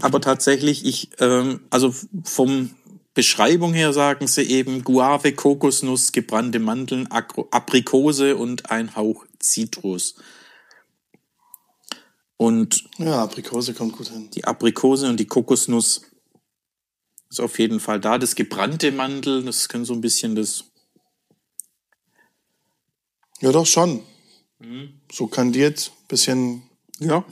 Aber 0.00 0.20
tatsächlich, 0.20 0.84
ich, 0.84 1.10
ähm, 1.20 1.60
also 1.70 1.94
vom 2.24 2.70
Beschreibung 3.14 3.72
her 3.74 3.92
sagen 3.92 4.26
sie 4.26 4.42
eben 4.42 4.84
Guave, 4.84 5.32
Kokosnuss, 5.32 6.12
gebrannte 6.12 6.58
Mandeln, 6.58 7.08
Aprikose 7.10 8.36
und 8.36 8.70
ein 8.70 8.94
Hauch 8.96 9.24
Zitrus. 9.38 10.16
Und 12.36 12.84
Ja, 12.98 13.22
Aprikose 13.22 13.74
kommt 13.74 13.96
gut 13.96 14.08
hin. 14.08 14.30
die 14.34 14.44
Aprikose 14.44 15.08
und 15.08 15.18
die 15.20 15.26
Kokosnuss 15.26 16.02
ist 17.28 17.40
auf 17.40 17.58
jeden 17.58 17.80
Fall 17.80 18.00
da. 18.00 18.18
Das 18.18 18.34
gebrannte 18.34 18.92
Mandel, 18.92 19.44
das 19.44 19.68
kann 19.68 19.84
so 19.84 19.92
ein 19.92 20.00
bisschen 20.00 20.34
das 20.34 20.69
Ja, 23.40 23.52
doch 23.52 23.66
schon. 23.66 24.02
Mhm. 24.58 25.00
So 25.10 25.26
kandiert, 25.26 25.92
bisschen. 26.08 26.62
Ja, 26.98 27.24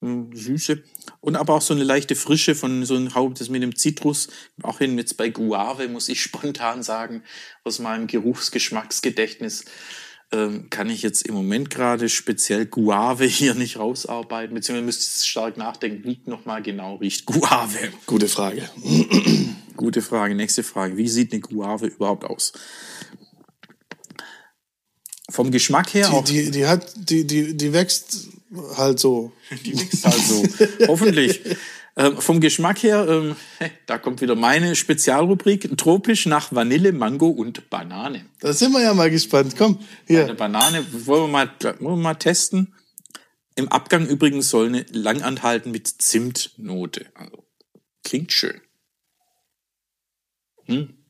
mm, 0.00 0.34
Süße. 0.34 0.82
Und 1.20 1.36
aber 1.36 1.54
auch 1.54 1.62
so 1.62 1.74
eine 1.74 1.84
leichte 1.84 2.16
Frische 2.16 2.54
von 2.54 2.84
so 2.84 2.96
einem 2.96 3.14
Haupt, 3.14 3.40
das 3.40 3.48
mit 3.48 3.62
dem 3.62 3.76
Zitrus. 3.76 4.28
Auch 4.62 4.78
hin 4.78 4.98
jetzt 4.98 5.16
bei 5.16 5.28
Guave, 5.28 5.88
muss 5.88 6.08
ich 6.08 6.20
spontan 6.22 6.82
sagen, 6.82 7.22
aus 7.62 7.78
meinem 7.78 8.08
Geruchsgeschmacksgedächtnis 8.08 9.64
ähm, 10.32 10.68
kann 10.70 10.90
ich 10.90 11.02
jetzt 11.02 11.26
im 11.26 11.34
Moment 11.34 11.70
gerade 11.70 12.08
speziell 12.08 12.66
Guave 12.66 13.24
hier 13.26 13.54
nicht 13.54 13.78
rausarbeiten, 13.78 14.54
beziehungsweise 14.54 14.86
müsste 14.86 15.20
ich 15.20 15.28
stark 15.28 15.56
nachdenken, 15.56 16.04
wie 16.04 16.20
nochmal 16.26 16.62
genau 16.62 16.96
riecht 16.96 17.26
Guave. 17.26 17.92
Gute 18.06 18.28
Frage. 18.28 18.68
Gute 19.76 20.02
Frage. 20.02 20.34
Nächste 20.34 20.62
Frage. 20.64 20.96
Wie 20.96 21.08
sieht 21.08 21.32
eine 21.32 21.40
Guave 21.40 21.86
überhaupt 21.86 22.24
aus? 22.24 22.52
Vom 25.34 25.50
Geschmack 25.50 25.92
her 25.94 26.06
Die, 26.08 26.14
auch 26.14 26.24
die, 26.24 26.50
die 26.52 26.64
hat, 26.64 26.92
die, 26.94 27.26
die, 27.26 27.56
die 27.56 27.72
wächst 27.72 28.28
halt 28.76 29.00
so. 29.00 29.32
Also, 30.04 30.44
hoffentlich. 30.86 31.40
Ähm, 31.96 32.18
vom 32.18 32.40
Geschmack 32.40 32.84
her, 32.84 33.08
ähm, 33.08 33.34
da 33.86 33.98
kommt 33.98 34.20
wieder 34.20 34.36
meine 34.36 34.76
Spezialrubrik, 34.76 35.76
tropisch 35.76 36.26
nach 36.26 36.52
Vanille, 36.52 36.92
Mango 36.92 37.28
und 37.28 37.68
Banane. 37.68 38.26
Da 38.38 38.52
sind 38.52 38.72
wir 38.72 38.82
ja 38.82 38.94
mal 38.94 39.10
gespannt. 39.10 39.56
Komm, 39.58 39.78
Eine 40.08 40.26
hier. 40.26 40.34
Banane 40.34 40.86
wollen 41.04 41.24
wir 41.24 41.28
mal, 41.28 41.50
wollen 41.80 41.98
wir 41.98 42.02
mal 42.02 42.14
testen. 42.14 42.72
Im 43.56 43.68
Abgang 43.68 44.06
übrigens 44.06 44.50
soll 44.50 44.66
eine 44.66 44.86
lang 44.92 45.22
anhalten 45.22 45.72
mit 45.72 45.88
Zimtnote. 45.88 47.06
Also, 47.14 47.44
klingt 48.04 48.32
schön. 48.32 48.60
Hm. 50.66 51.03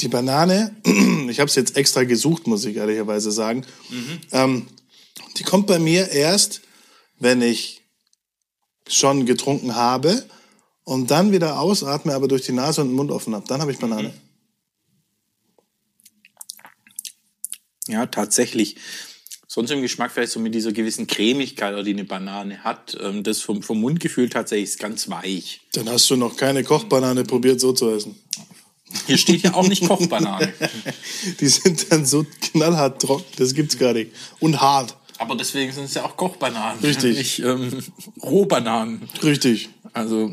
Die 0.00 0.08
Banane, 0.08 0.74
ich 1.28 1.40
habe 1.40 1.48
es 1.48 1.54
jetzt 1.54 1.76
extra 1.76 2.04
gesucht, 2.04 2.46
muss 2.46 2.64
ich 2.64 2.76
ehrlicherweise 2.76 3.30
sagen. 3.30 3.66
Ähm, 4.32 4.66
die 5.36 5.42
kommt 5.42 5.66
bei 5.66 5.78
mir 5.78 6.10
erst, 6.10 6.62
wenn 7.18 7.42
ich 7.42 7.82
schon 8.88 9.26
getrunken 9.26 9.74
habe 9.74 10.24
und 10.84 11.10
dann 11.10 11.32
wieder 11.32 11.60
ausatme, 11.60 12.14
aber 12.14 12.28
durch 12.28 12.42
die 12.42 12.52
Nase 12.52 12.80
und 12.80 12.88
den 12.88 12.96
Mund 12.96 13.10
offen 13.10 13.34
habe. 13.34 13.46
Dann 13.46 13.60
habe 13.60 13.72
ich 13.72 13.78
Banane. 13.78 14.12
Ja, 17.86 18.06
tatsächlich. 18.06 18.76
Sonst 19.52 19.72
im 19.72 19.82
Geschmack 19.82 20.12
vielleicht 20.12 20.30
so 20.30 20.38
mit 20.38 20.54
dieser 20.54 20.70
gewissen 20.70 21.08
Cremigkeit, 21.08 21.74
die 21.84 21.90
eine 21.90 22.04
Banane 22.04 22.62
hat. 22.62 22.96
Ähm, 23.02 23.24
Das 23.24 23.40
vom, 23.40 23.64
vom 23.64 23.80
Mundgefühl 23.80 24.28
tatsächlich 24.28 24.70
ist 24.70 24.78
ganz 24.78 25.10
weich. 25.10 25.62
Dann 25.72 25.88
hast 25.90 26.08
du 26.08 26.14
noch 26.14 26.36
keine 26.36 26.62
Kochbanane 26.62 27.24
probiert, 27.24 27.58
so 27.58 27.72
zu 27.72 27.90
essen. 27.90 28.14
Hier 29.08 29.18
steht 29.18 29.42
ja 29.42 29.54
auch 29.54 29.66
nicht 29.66 29.84
Kochbanane. 29.88 30.52
Die 31.40 31.48
sind 31.48 31.90
dann 31.90 32.06
so 32.06 32.24
knallhart 32.40 33.02
trocken, 33.02 33.24
das 33.38 33.52
gibt's 33.52 33.76
gar 33.76 33.92
nicht. 33.92 34.12
Und 34.38 34.60
hart. 34.60 34.96
Aber 35.18 35.34
deswegen 35.34 35.72
sind 35.72 35.86
es 35.86 35.94
ja 35.94 36.04
auch 36.04 36.16
Kochbananen. 36.16 36.78
Richtig. 36.80 37.18
Nicht 37.18 37.38
ähm, 37.40 37.82
Rohbananen. 38.22 39.08
Richtig. 39.20 39.68
Also 39.92 40.30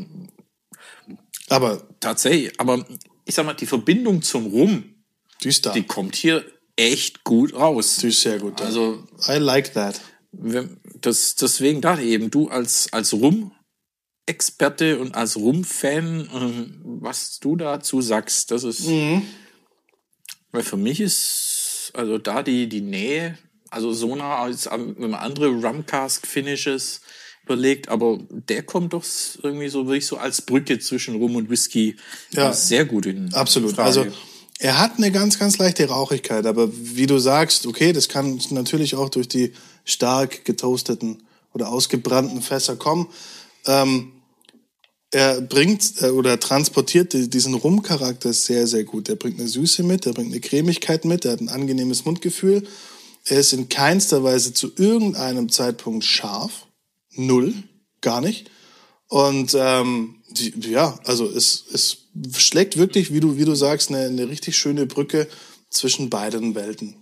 Aber 1.50 1.88
tatsächlich. 2.00 2.60
Aber 2.60 2.86
ich 3.26 3.34
sag 3.34 3.48
mal, 3.48 3.54
die 3.56 3.66
Verbindung 3.66 4.22
zum 4.22 4.46
Rum, 4.46 4.84
die 5.44 5.48
ist 5.48 5.66
da. 5.66 5.74
die 5.74 5.84
kommt 5.84 6.16
hier 6.16 6.46
echt 6.78 7.24
gut 7.26 7.54
raus. 7.54 7.98
Die 7.98 8.08
ist 8.08 8.22
sehr 8.22 8.40
gut. 8.40 8.62
Also 8.62 9.04
I 9.28 9.34
like 9.40 9.74
that. 9.74 10.00
das, 11.02 11.36
deswegen 11.36 11.82
dachte 11.82 12.02
ich 12.04 12.10
eben, 12.12 12.32
du 12.32 12.48
als, 12.48 12.88
als 12.94 13.12
Rum-Experte 13.14 15.00
und 15.00 15.16
als 15.16 15.36
Rum-Fan, 15.38 16.30
ähm, 16.34 16.82
was 17.02 17.40
du 17.40 17.56
dazu 17.56 18.02
sagst, 18.02 18.52
das 18.52 18.64
ist. 18.64 18.88
Weil 20.52 20.64
für 20.64 20.78
mich 20.78 21.02
ist 21.02 21.92
also 21.94 22.18
da 22.18 22.44
die, 22.44 22.68
die 22.70 22.82
Nähe, 22.82 23.38
also 23.70 23.92
so 23.94 24.16
nah 24.16 24.38
als 24.44 24.68
wenn 24.70 24.96
man 25.12 25.16
andere 25.16 25.48
Rumcask-Finishes 25.48 27.02
überlegt, 27.44 27.88
aber 27.90 28.20
der 28.30 28.64
kommt 28.64 28.94
doch 28.94 29.04
irgendwie 29.42 29.70
so 29.70 29.88
wirklich 29.88 30.06
so 30.06 30.18
als 30.18 30.42
Brücke 30.42 30.80
zwischen 30.80 31.16
Rum 31.16 31.36
und 31.38 31.50
Whisky 31.50 31.96
Ja. 32.32 32.50
äh, 32.52 32.54
sehr 32.54 32.86
gut 32.86 33.06
in 33.06 33.34
Absolut. 33.34 33.72
Frage. 33.76 33.88
Also 33.88 34.06
er 34.60 34.80
hat 34.80 34.98
eine 34.98 35.12
ganz, 35.12 35.38
ganz 35.38 35.58
leichte 35.58 35.88
Rauchigkeit, 35.88 36.46
aber 36.46 36.70
wie 36.74 37.06
du 37.06 37.20
sagst, 37.20 37.68
okay, 37.68 37.94
das 37.94 38.10
kann 38.10 38.40
natürlich 38.50 38.96
auch 38.96 39.10
durch 39.10 39.28
die 39.28 39.54
stark 39.86 40.46
getoasteten 40.46 41.24
oder 41.54 41.70
ausgebrannten 41.70 42.42
Fässer 42.42 42.76
kommen. 42.76 43.08
Ähm, 43.66 44.12
er 45.12 45.42
bringt 45.42 46.02
äh, 46.02 46.10
oder 46.10 46.40
transportiert 46.40 47.14
die- 47.14 47.30
diesen 47.30 47.54
Rumcharakter 47.54 48.34
sehr, 48.34 48.68
sehr 48.68 48.84
gut. 48.84 49.08
Er 49.10 49.16
bringt 49.16 49.40
eine 49.40 49.48
Süße 49.48 49.84
mit, 49.84 50.06
er 50.06 50.14
bringt 50.14 50.32
eine 50.32 50.42
Cremigkeit 50.42 51.06
mit, 51.06 51.24
er 51.26 51.34
hat 51.34 51.42
ein 51.42 51.50
angenehmes 51.50 52.06
Mundgefühl. 52.06 52.68
Er 53.26 53.40
ist 53.40 53.54
in 53.54 53.70
keinster 53.70 54.24
Weise 54.24 54.54
zu 54.54 54.72
irgendeinem 54.76 55.50
Zeitpunkt 55.50 56.04
scharf. 56.04 56.68
Null. 57.14 57.54
Gar 58.02 58.22
nicht. 58.22 58.50
Und 59.08 59.56
ähm, 59.58 60.17
die, 60.38 60.72
ja, 60.72 61.00
also 61.06 61.30
es, 61.30 61.66
es 61.72 61.98
schlägt 62.38 62.78
wirklich, 62.78 63.14
wie 63.14 63.20
du, 63.20 63.38
wie 63.38 63.46
du 63.46 63.56
sagst, 63.56 63.90
eine, 63.90 64.06
eine 64.06 64.30
richtig 64.30 64.58
schöne 64.58 64.86
Brücke 64.86 65.28
zwischen 65.70 66.10
beiden 66.10 66.56
Welten. 66.56 66.96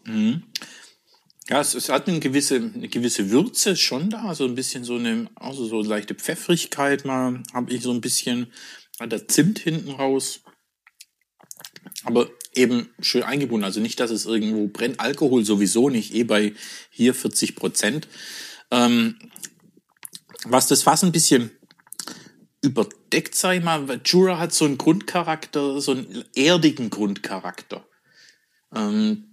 Ja, 1.48 1.62
es, 1.62 1.75
es 1.75 1.89
hat 1.89 2.08
eine 2.08 2.20
gewisse, 2.20 2.56
eine 2.56 2.88
gewisse 2.88 3.30
Würze 3.30 3.75
schon 3.75 4.10
da, 4.10 4.34
so 4.34 4.46
ein 4.46 4.56
bisschen 4.56 4.84
so 4.84 4.96
eine, 4.96 5.30
also 5.36 5.65
so 5.65 5.82
leichte 5.82 6.15
Pfeffrigkeit 6.15 7.06
mal, 7.06 7.44
habe 7.54 7.72
ich 7.72 7.84
so 7.84 7.92
ein 7.92 8.01
bisschen, 8.01 8.51
der 9.00 9.27
Zimt 9.27 9.60
hinten 9.60 9.92
raus. 9.92 10.42
Aber 12.04 12.30
eben 12.56 12.89
schön 13.00 13.24
eingebunden, 13.24 13.65
also 13.65 13.80
nicht, 13.80 14.00
dass 14.00 14.12
es 14.12 14.25
irgendwo 14.25 14.68
brennt. 14.68 15.00
Alkohol 15.00 15.46
sowieso 15.46 15.89
nicht, 15.89 16.13
eh 16.15 16.24
bei 16.24 16.54
hier 16.89 17.13
40 17.13 17.56
Prozent. 17.56 18.08
Ähm, 18.72 19.18
was 20.46 20.68
das 20.68 20.84
Fass 20.84 21.04
ein 21.04 21.12
bisschen 21.12 21.51
überdeckt, 22.65 23.36
sag 23.36 23.57
ich 23.57 23.63
mal, 23.63 24.01
Jura 24.03 24.38
hat 24.39 24.53
so 24.53 24.65
einen 24.65 24.77
Grundcharakter, 24.77 25.79
so 25.79 25.91
einen 25.91 26.25
erdigen 26.36 26.89
Grundcharakter. 26.89 27.86
Ähm, 28.75 29.31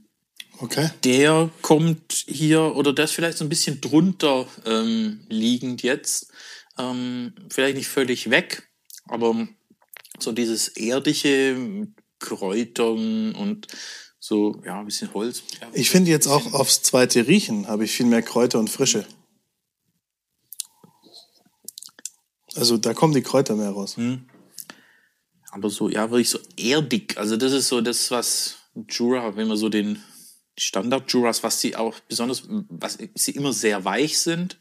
Okay. 0.59 0.91
der 1.03 1.51
kommt 1.61 2.13
hier, 2.29 2.77
oder 2.77 2.93
der 2.93 3.07
ist 3.07 3.13
vielleicht 3.13 3.39
so 3.39 3.45
ein 3.45 3.49
bisschen 3.49 3.81
drunter 3.81 4.47
ähm, 4.65 5.25
liegend 5.29 5.83
jetzt. 5.83 6.31
Ähm, 6.79 7.33
vielleicht 7.51 7.77
nicht 7.77 7.89
völlig 7.89 8.31
weg, 8.31 8.69
aber 9.09 9.49
so 10.21 10.31
dieses 10.31 10.69
erdige 10.69 11.89
Kräutern 12.21 13.35
und 13.35 13.67
so, 14.21 14.63
ja, 14.65 14.79
ein 14.79 14.87
bisschen 14.87 15.13
Holz. 15.15 15.43
Ja, 15.61 15.67
Ich 15.73 15.91
finde 15.91 16.13
jetzt 16.13 16.29
auch 16.29 16.53
aufs 16.53 16.83
zweite 16.83 17.27
Riechen 17.27 17.67
habe 17.67 17.85
ich 17.85 17.91
viel 17.91 18.07
mehr 18.07 18.23
Kräuter 18.23 18.61
und 18.61 18.71
Frische. 18.71 19.05
Also 22.57 22.77
da 22.77 22.95
kommen 22.95 23.15
die 23.15 23.23
Kräuter 23.23 23.57
mehr 23.57 23.71
raus. 23.71 23.97
aber 25.51 25.69
so, 25.71 25.89
ja, 25.89 26.11
wirklich 26.11 26.31
so 26.31 26.39
erdig. 26.57 27.19
Also 27.19 27.37
das 27.37 27.53
ist 27.53 27.69
so 27.69 27.81
das, 27.81 28.11
was 28.11 28.57
Jura, 28.89 29.37
wenn 29.37 29.49
man 29.49 29.57
so 29.57 29.69
den 29.69 30.03
Standard-Juras, 30.59 31.43
was 31.43 31.61
sie 31.61 31.77
auch 31.77 31.99
besonders, 32.09 32.45
was 32.49 32.99
sie 33.15 33.33
immer 33.33 33.53
sehr 33.53 33.85
weich 33.85 34.19
sind, 34.19 34.59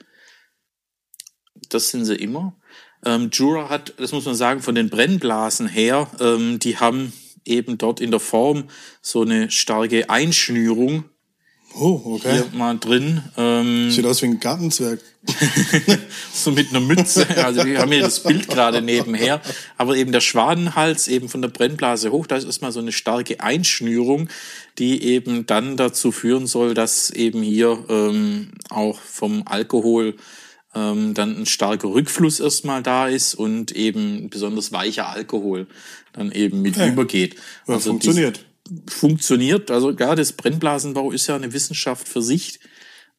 das 1.70 1.90
sind 1.90 2.06
sie 2.06 2.16
immer. 2.16 2.58
Ähm, 3.06 3.30
Jura 3.32 3.70
hat, 3.70 3.94
das 3.98 4.12
muss 4.12 4.26
man 4.26 4.36
sagen, 4.36 4.62
von 4.62 4.76
den 4.76 4.90
Brennblasen 4.90 5.68
her, 5.68 6.10
ähm, 6.20 6.60
die 6.60 6.78
haben 6.78 7.14
eben 7.46 7.78
dort 7.78 8.00
in 8.00 8.12
der 8.12 8.20
Form 8.20 8.70
so 9.02 9.22
eine 9.22 9.50
starke 9.50 10.10
Einschnürung 10.10 11.06
Oh, 11.74 12.02
okay. 12.06 12.34
hier 12.34 12.48
mal 12.54 12.78
drin. 12.78 13.24
Ähm, 13.38 13.92
Sieht 13.92 14.06
aus 14.06 14.22
wie 14.22 14.28
ein 14.28 14.40
Gartenzwerg. 14.40 15.00
so 16.34 16.52
mit 16.52 16.70
einer 16.70 16.80
Mütze. 16.80 17.26
Also 17.44 17.64
wir 17.66 17.80
haben 17.80 17.92
hier 17.92 18.02
das 18.02 18.22
Bild 18.24 18.48
gerade 18.50 18.82
nebenher. 18.82 19.42
Aber 19.78 19.96
eben 19.96 20.12
der 20.12 20.22
Schwanenhals 20.22 21.08
eben 21.08 21.30
von 21.30 21.42
der 21.42 21.50
Brennblase 21.50 22.12
hoch, 22.12 22.28
da 22.28 22.36
ist 22.36 22.46
erstmal 22.46 22.72
so 22.72 22.80
eine 22.80 22.92
starke 22.92 23.40
Einschnürung, 23.42 24.30
die 24.80 25.04
eben 25.04 25.46
dann 25.46 25.78
dazu 25.78 26.12
führen 26.12 26.48
soll, 26.48 26.74
dass 26.74 27.10
eben 27.12 27.42
hier 27.44 27.84
ähm, 27.90 28.52
auch 28.70 29.00
vom 29.00 29.44
Alkohol 29.46 30.16
ähm, 30.74 31.14
dann 31.14 31.38
ein 31.42 31.46
starker 31.46 31.90
Rückfluss 31.90 32.40
erstmal 32.40 32.82
da 32.82 33.08
ist 33.08 33.36
und 33.36 33.72
eben 33.74 34.30
besonders 34.30 34.72
weicher 34.72 35.10
Alkohol 35.10 35.68
dann 36.14 36.32
eben 36.32 36.62
mit 36.62 36.76
Okay. 36.78 36.90
übergeht. 36.90 37.36
Ja, 37.68 37.76
Also 37.76 37.92
funktioniert. 37.92 38.46
Funktioniert. 38.88 39.72
Also 39.72 39.92
ja, 39.92 40.16
das 40.16 40.34
Brennblasenbau 40.34 41.12
ist 41.12 41.28
ja 41.28 41.36
eine 41.36 41.54
Wissenschaft 41.54 42.08
für 42.08 42.22
sich. 42.22 42.60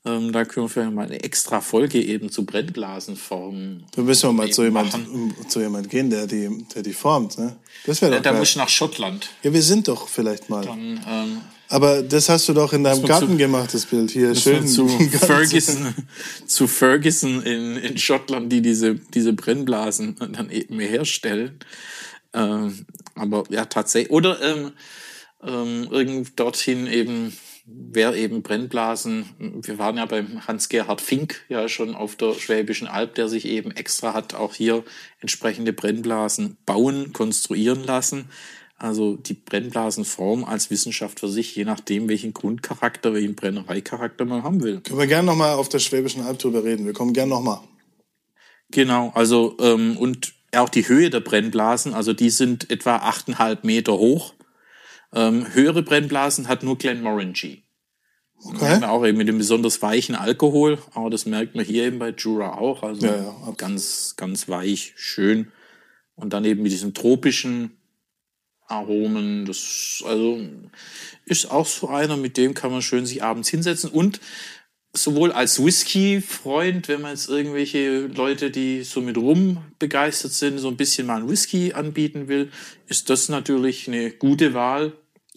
Ähm, 0.04 0.32
da 0.32 0.44
können 0.44 0.66
wir 0.66 0.68
vielleicht 0.71 0.92
mal 0.92 1.06
eine 1.06 1.23
extra 1.23 1.61
Folge 1.61 2.02
eben 2.02 2.30
zu 2.30 2.44
Brennblasenformen. 2.44 3.85
Da 3.94 4.02
müssen 4.02 4.28
wir 4.28 4.32
mal 4.32 4.50
zu 4.50 4.64
jemand, 4.64 4.92
machen. 4.92 5.35
zu 5.49 5.61
jemand 5.61 5.88
gehen, 5.90 6.10
der 6.10 6.26
die, 6.26 6.65
der 6.75 6.82
die 6.82 6.93
formt. 6.93 7.38
Ne? 7.38 7.56
Das 7.86 8.02
wäre 8.02 8.12
Ja, 8.12 8.19
doch 8.19 8.25
da 8.25 8.30
geil. 8.30 8.38
muss 8.41 8.50
ich 8.50 8.56
nach 8.56 8.69
Schottland. 8.69 9.28
Ja, 9.43 9.52
wir 9.52 9.62
sind 9.62 9.86
doch 9.88 10.08
vielleicht 10.08 10.50
mal. 10.50 10.65
Dann, 10.65 11.00
ähm, 11.08 11.41
Aber 11.69 12.02
das 12.02 12.28
hast 12.28 12.49
du 12.49 12.52
doch 12.52 12.73
in 12.73 12.82
deinem 12.82 13.04
Garten 13.04 13.30
zu- 13.32 13.36
gemacht, 13.36 13.73
das 13.75 13.86
Bild 13.86 14.10
hier. 14.10 14.34
Schön 14.34 14.67
zu 14.67 14.88
Ferguson, 14.88 15.95
zu 16.47 16.67
Ferguson 16.67 17.43
in, 17.43 17.76
in 17.76 17.97
Schottland, 17.99 18.52
die 18.52 18.60
diese, 18.60 18.97
diese 18.97 19.32
Brennblasen 19.32 20.17
dann 20.32 20.50
eben 20.50 20.80
herstellen. 20.80 21.58
Ähm, 22.34 22.86
aber 23.15 23.45
ja, 23.50 23.67
tatsächlich. 23.67 24.10
Oder 24.10 24.41
ähm, 24.43 24.73
ähm, 25.45 25.89
irgend 25.91 26.39
dorthin 26.39 26.87
eben, 26.87 27.37
wer 27.65 28.15
eben 28.15 28.43
Brennblasen, 28.43 29.61
wir 29.63 29.78
waren 29.78 29.97
ja 29.97 30.07
beim 30.07 30.47
Hans-Gerhard 30.47 31.00
Fink 31.00 31.45
ja 31.49 31.69
schon 31.69 31.95
auf 31.95 32.17
der 32.17 32.35
Schwäbischen 32.35 32.89
Alb, 32.89 33.15
der 33.15 33.28
sich 33.28 33.47
eben 33.47 33.71
extra 33.71 34.15
hat 34.15 34.35
auch 34.35 34.55
hier 34.55 34.85
entsprechende 35.21 35.73
Brennblasen 35.73 36.57
bauen, 36.67 37.13
konstruieren 37.13 37.85
lassen. 37.85 38.28
Also 38.76 39.15
die 39.15 39.35
Brennblasenform 39.35 40.43
als 40.43 40.71
Wissenschaft 40.71 41.21
für 41.21 41.28
sich, 41.28 41.55
je 41.55 41.65
nachdem, 41.65 42.09
welchen 42.09 42.35
Grundcharakter, 42.35 43.15
welchen 43.15 43.37
Brennereicharakter 43.37 44.25
man 44.25 44.43
haben 44.43 44.61
will. 44.65 44.81
Können 44.81 44.99
wir 44.99 45.07
gerne 45.07 45.26
nochmal 45.26 45.55
auf 45.55 45.69
der 45.69 45.78
Schwäbischen 45.78 46.23
Alb 46.23 46.41
drüber 46.41 46.65
reden. 46.65 46.85
Wir 46.85 46.93
kommen 46.93 47.13
gerne 47.13 47.31
nochmal. 47.31 47.61
Genau, 48.73 49.13
also 49.15 49.57
ähm, 49.61 49.97
und 49.97 50.33
auch 50.57 50.69
die 50.69 50.89
Höhe 50.89 51.11
der 51.11 51.21
Brennblasen, 51.21 51.95
also 51.95 52.13
die 52.13 52.31
sind 52.31 52.71
etwa 52.71 52.97
8,5 52.97 53.59
Meter 53.63 53.93
hoch. 53.93 54.35
Ähm, 55.14 55.46
höhere 55.52 55.82
Brennblasen 55.82 56.48
hat 56.48 56.62
nur 56.62 56.78
Glenmorangie. 56.78 57.62
Okay. 58.44 58.80
ja 58.80 58.90
auch 58.90 59.06
eben 59.06 59.18
mit 59.18 59.28
dem 59.28 59.38
besonders 59.38 59.82
weichen 59.82 60.16
Alkohol, 60.16 60.78
aber 60.94 61.10
das 61.10 61.26
merkt 61.26 61.54
man 61.54 61.64
hier 61.64 61.84
eben 61.84 61.98
bei 61.98 62.10
Jura 62.10 62.54
auch. 62.58 62.82
Also 62.82 63.06
Ja, 63.06 63.16
ja, 63.16 63.54
ganz, 63.56 64.14
ganz 64.16 64.48
weich, 64.48 64.94
schön. 64.96 65.52
Und 66.16 66.32
dann 66.32 66.44
eben 66.44 66.62
mit 66.62 66.72
diesen 66.72 66.92
tropischen 66.92 67.76
Aromen. 68.66 69.44
Das 69.44 70.02
also 70.06 70.40
ist 71.25 71.50
auch 71.50 71.66
so 71.66 71.88
einer, 71.88 72.16
mit 72.16 72.36
dem 72.36 72.54
kann 72.54 72.72
man 72.72 72.82
schön 72.82 73.06
sich 73.06 73.22
abends 73.22 73.48
hinsetzen. 73.48 73.90
Und 73.90 74.20
sowohl 74.92 75.32
als 75.32 75.62
Whisky-Freund, 75.64 76.88
wenn 76.88 77.02
man 77.02 77.12
jetzt 77.12 77.28
irgendwelche 77.28 78.06
Leute, 78.08 78.50
die 78.50 78.82
so 78.82 79.00
mit 79.00 79.16
Rum 79.16 79.58
begeistert 79.78 80.32
sind, 80.32 80.58
so 80.58 80.68
ein 80.68 80.76
bisschen 80.76 81.06
mal 81.06 81.22
ein 81.22 81.28
Whisky 81.28 81.72
anbieten 81.72 82.28
will, 82.28 82.50
ist 82.88 83.08
das 83.08 83.28
natürlich 83.28 83.88
eine 83.88 84.10
gute 84.10 84.54
Wahl. 84.54 84.92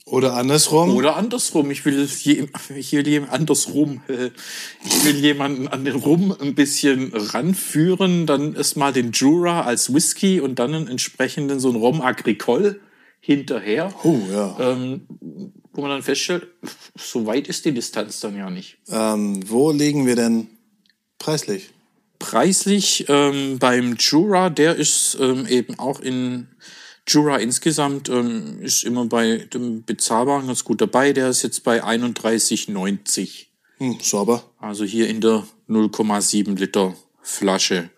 Oder 0.08 0.36
andersrum. 0.36 0.96
Oder 0.96 1.16
andersrum, 1.16 1.72
ich 1.72 1.84
will, 1.84 2.06
je, 2.06 2.48
ich 2.76 2.92
will 2.94 3.08
jemand 3.08 3.32
andersrum, 3.32 4.02
ich 4.08 5.04
will 5.04 5.16
jemanden 5.16 5.68
an 5.68 5.84
den 5.84 5.96
Rum 5.96 6.36
ein 6.40 6.54
bisschen 6.54 7.12
ranführen, 7.14 8.28
dann 8.28 8.56
erstmal 8.56 8.94
den 8.94 9.12
Jura 9.12 9.62
als 9.62 9.94
Whisky 9.94 10.40
und 10.40 10.60
dann 10.60 10.76
einen 10.76 10.88
entsprechenden 10.88 11.60
so 11.60 11.70
einen 11.70 11.78
Rom 11.78 12.02
Agricole 12.02 12.80
hinterher. 13.20 13.92
Oh, 14.04 14.20
ja. 14.32 14.56
Ähm, 14.60 15.08
wo 15.74 15.82
man 15.82 15.90
dann 15.90 16.04
feststellt, 16.04 16.48
so 16.96 17.26
weit 17.26 17.48
ist 17.48 17.66
die 17.66 17.74
Distanz 17.74 18.20
dann 18.20 18.38
ja 18.38 18.52
nicht. 18.52 18.78
Ähm, 18.90 19.40
wo 19.50 19.72
liegen 19.72 20.06
wir 20.06 20.16
denn 20.16 20.48
preislich? 21.18 21.72
Preislich 22.20 23.06
ähm, 23.10 23.58
beim 23.58 23.96
Jura, 23.96 24.52
der 24.52 24.76
ist 24.76 25.18
ähm, 25.20 25.48
eben 25.48 25.80
auch 25.80 26.00
in 26.00 26.48
Jura 27.08 27.38
insgesamt 27.38 28.10
ähm, 28.10 28.62
ist 28.62 28.84
immer 28.84 29.06
bei 29.06 29.38
dem 29.54 29.84
Bezahlbaren 29.84 30.48
ganz 30.48 30.64
gut 30.64 30.82
dabei. 30.82 31.14
Der 31.14 31.30
ist 31.30 31.44
jetzt 31.44 31.64
bei 31.64 31.84
31,90. 31.84 33.46
Hm, 33.78 34.00
sauber. 34.02 34.44
Also 34.58 34.86
hier 34.86 35.08
in 35.08 35.22
der 35.22 35.46
0,7 35.70 36.58
Liter 36.58 36.96
Flasche. 37.22 37.90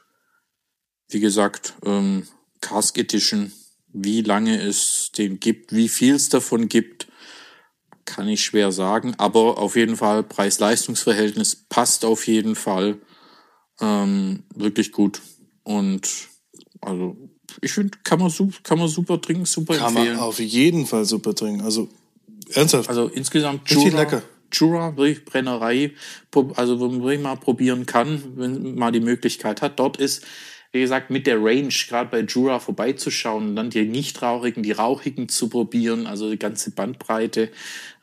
Wie 1.09 1.19
gesagt, 1.19 1.73
ähm, 1.85 2.27
Cask 2.61 2.97
Edition. 2.97 3.53
Wie 3.93 4.21
lange 4.21 4.61
es 4.61 5.11
den 5.17 5.39
gibt, 5.39 5.73
wie 5.73 5.87
viel 5.87 6.15
es 6.15 6.29
davon 6.29 6.67
gibt, 6.67 7.07
kann 8.05 8.27
ich 8.27 8.43
schwer 8.43 8.71
sagen. 8.71 9.15
Aber 9.17 9.57
auf 9.57 9.75
jeden 9.75 9.95
Fall 9.95 10.23
Preis-Leistungs-Verhältnis 10.23 11.55
passt 11.55 12.03
auf 12.03 12.27
jeden 12.27 12.55
Fall 12.55 12.99
ähm, 13.79 14.43
wirklich 14.53 14.91
gut. 14.91 15.21
Und 15.63 16.09
also 16.81 17.15
ich 17.61 17.71
finde, 17.71 17.97
kann 18.03 18.19
man 18.19 18.29
super, 18.29 18.57
kann 18.63 18.79
man 18.79 18.87
super 18.87 19.21
trinken, 19.21 19.45
super 19.45 19.75
Kann 19.77 19.93
man 19.93 20.03
empfehlen. 20.03 20.19
auf 20.19 20.39
jeden 20.39 20.85
Fall 20.85 21.05
super 21.05 21.33
trinken. 21.33 21.61
Also, 21.61 21.89
ernsthaft. 22.53 22.89
Also 22.89 23.07
insgesamt 23.07 23.69
Richtig 23.69 23.91
Jura, 23.91 24.01
lecker. 24.01 24.21
Jura, 24.51 24.95
wirklich 24.97 25.25
Brennerei, 25.25 25.91
also 26.55 26.79
wo 26.79 26.87
man 26.87 27.03
wirklich 27.03 27.21
mal 27.21 27.35
probieren 27.35 27.85
kann, 27.85 28.23
wenn 28.35 28.53
man 28.63 28.75
mal 28.75 28.91
die 28.91 28.99
Möglichkeit 28.99 29.61
hat. 29.61 29.79
Dort 29.79 29.97
ist, 29.97 30.25
wie 30.71 30.79
gesagt, 30.79 31.09
mit 31.09 31.27
der 31.27 31.41
Range, 31.43 31.73
gerade 31.87 32.09
bei 32.09 32.21
Jura 32.21 32.59
vorbeizuschauen 32.59 33.49
und 33.49 33.55
dann 33.55 33.69
die 33.69 33.85
nicht 33.85 34.21
rauchigen, 34.21 34.63
die 34.63 34.71
rauchigen 34.71 35.29
zu 35.29 35.49
probieren, 35.49 36.07
also 36.07 36.29
die 36.29 36.39
ganze 36.39 36.71
Bandbreite, 36.71 37.51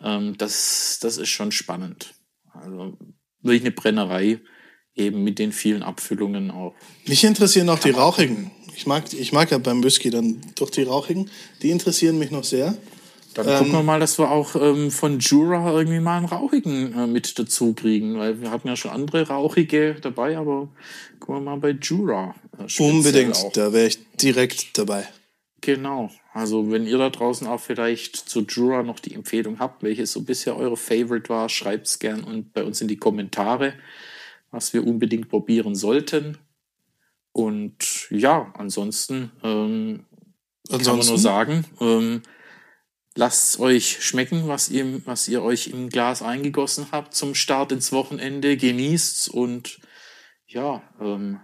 ähm, 0.03 0.37
das, 0.37 0.99
das 1.01 1.17
ist 1.17 1.31
schon 1.31 1.53
spannend. 1.53 2.15
Also 2.53 2.97
wirklich 3.43 3.63
eine 3.63 3.73
Brennerei, 3.73 4.41
eben 4.95 5.25
mit 5.25 5.39
den 5.39 5.53
vielen 5.53 5.83
Abfüllungen 5.83 6.51
auch. 6.51 6.75
Mich 7.07 7.25
interessieren 7.25 7.69
auch 7.69 7.79
die 7.79 7.91
rauchigen. 7.91 8.51
Ich 8.77 8.87
mag, 8.87 9.13
ich 9.13 9.33
mag 9.33 9.51
ja 9.51 9.59
beim 9.59 9.83
Whisky 9.83 10.11
dann 10.11 10.41
doch 10.57 10.71
die 10.71 10.83
rauchigen. 10.83 11.31
Die 11.63 11.71
interessieren 11.71 12.19
mich 12.19 12.31
noch 12.31 12.45
sehr. 12.45 12.77
Dann 13.35 13.59
gucken 13.59 13.73
wir 13.73 13.83
mal, 13.83 13.99
dass 13.99 14.19
wir 14.19 14.31
auch 14.31 14.55
ähm, 14.55 14.91
von 14.93 15.19
Jura 15.19 15.73
irgendwie 15.73 15.99
mal 15.99 16.19
einen 16.19 16.27
rauchigen 16.27 16.95
äh, 16.95 17.07
mit 17.07 17.37
dazu 17.39 17.75
kriegen, 17.75 18.17
weil 18.17 18.41
wir 18.41 18.51
hatten 18.51 18.69
ja 18.69 18.77
schon 18.77 18.93
andere 18.93 19.27
rauchige 19.27 19.97
dabei, 20.01 20.39
aber 20.39 20.69
gucken 21.19 21.37
wir 21.37 21.51
mal 21.51 21.57
bei 21.57 21.71
Jura. 21.71 22.35
Äh, 22.59 22.83
Unbedingt, 22.83 23.37
Auch. 23.37 23.53
da 23.53 23.73
wäre 23.73 23.89
ich 23.89 23.99
direkt 24.17 24.79
dabei. 24.79 25.09
Genau. 25.61 26.11
Also 26.33 26.71
wenn 26.71 26.87
ihr 26.87 26.99
da 26.99 27.11
draußen 27.11 27.47
auch 27.47 27.61
vielleicht 27.61 28.17
zu 28.17 28.43
Jura 28.43 28.83
noch 28.83 29.01
die 29.01 29.15
Empfehlung 29.15 29.59
habt, 29.59 29.83
welches 29.83 30.13
so 30.13 30.23
bisher 30.23 30.57
eure 30.57 30.77
Favorite 30.77 31.29
war, 31.29 31.49
schreibt's 31.49 31.99
gern 31.99 32.23
und 32.23 32.53
bei 32.53 32.63
uns 32.63 32.81
in 32.81 32.89
die 32.89 32.99
Kommentare, 32.99 33.75
was 34.51 34.73
wir 34.75 34.87
unbedingt 34.87 35.29
probieren 35.29 35.75
sollten. 35.75 36.39
Und 37.35 38.09
ja, 38.11 38.53
ansonsten 38.57 39.33
ähm, 39.43 40.05
kann 40.69 40.79
man 40.79 40.79
Ansonsten, 40.79 41.11
nur 41.11 41.19
sagen, 41.19 41.65
ähm, 41.81 42.23
lasst 43.17 43.59
euch 43.59 44.05
schmecken, 44.05 44.47
was 44.47 44.69
ihr, 44.69 45.05
was 45.05 45.27
ihr 45.27 45.43
euch 45.43 45.67
im 45.67 45.89
Glas 45.89 46.23
eingegossen 46.23 46.87
habt 46.93 47.13
zum 47.13 47.35
Start 47.35 47.73
ins 47.73 47.91
Wochenende. 47.91 48.57
Genießt's 48.57 49.27
und 49.27 49.81
ja, 50.47 50.81
ähm, 51.01 51.41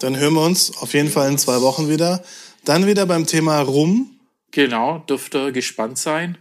dann 0.00 0.16
hören 0.16 0.34
wir 0.34 0.44
uns 0.44 0.76
auf 0.78 0.94
jeden 0.94 1.10
Fall 1.10 1.30
in 1.30 1.38
zwei 1.38 1.60
Wochen 1.60 1.88
wieder. 1.88 2.24
Dann 2.64 2.88
wieder 2.88 3.06
beim 3.06 3.24
Thema 3.24 3.60
Rum. 3.60 4.18
genau, 4.50 4.98
dürft 4.98 5.36
ihr 5.36 5.52
gespannt 5.52 5.96
sein, 5.96 6.38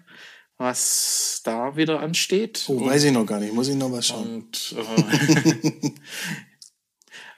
was 0.58 1.42
da 1.44 1.76
wieder 1.76 2.00
ansteht. 2.00 2.66
Oh, 2.70 2.88
weiß 2.88 3.04
ich 3.04 3.12
noch 3.12 3.28
gar 3.28 3.40
nicht, 3.40 3.54
muss 3.54 3.68
ich 3.68 3.76
noch 3.76 3.92
was 3.92 4.08
schauen. 4.08 4.48
Und 4.50 4.76
äh, 4.76 5.92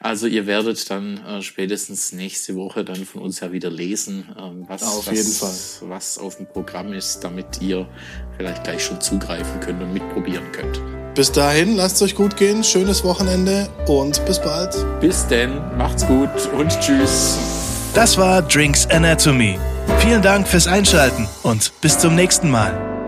also 0.02 0.28
ihr 0.28 0.48
werdet 0.48 0.90
dann 0.90 1.24
äh, 1.26 1.42
spätestens 1.42 2.12
nächste 2.12 2.56
Woche 2.56 2.84
dann 2.84 3.06
von 3.06 3.22
uns 3.22 3.40
ja 3.40 3.52
wieder 3.52 3.70
lesen, 3.70 4.30
ähm, 4.38 4.66
was, 4.68 4.84
Auf 4.84 5.08
was, 5.08 5.16
jeden 5.16 5.32
Fall. 5.32 5.90
was 5.90 6.18
auf 6.18 6.38
dem 6.38 6.48
Programm 6.48 6.94
ist, 6.94 7.20
damit 7.24 7.62
ihr 7.62 7.88
vielleicht 8.38 8.64
gleich 8.64 8.84
schon 8.84 9.00
zugreifen 9.00 9.60
könnt 9.60 9.82
und 9.82 9.94
mitprobieren 9.94 10.52
könnt. 10.52 10.82
Bis 11.14 11.32
dahin, 11.32 11.76
lasst 11.76 11.98
es 11.98 12.04
euch 12.04 12.16
gut 12.16 12.38
gehen, 12.38 12.64
schönes 12.64 13.04
Wochenende 13.04 13.70
und 13.86 14.26
bis 14.26 14.40
bald. 14.42 14.74
Bis 15.02 15.28
denn, 15.28 15.58
macht's 15.78 16.08
gut 16.08 16.30
und 16.58 16.70
tschüss. 16.80 17.38
Das 17.94 18.18
war 18.18 18.42
Drinks 18.42 18.88
Anatomy. 18.88 19.60
Vielen 20.00 20.22
Dank 20.22 20.48
fürs 20.48 20.68
Einschalten 20.68 21.28
und 21.44 21.74
bis 21.82 22.00
zum 22.00 22.16
nächsten 22.16 22.50
Mal. 22.50 23.01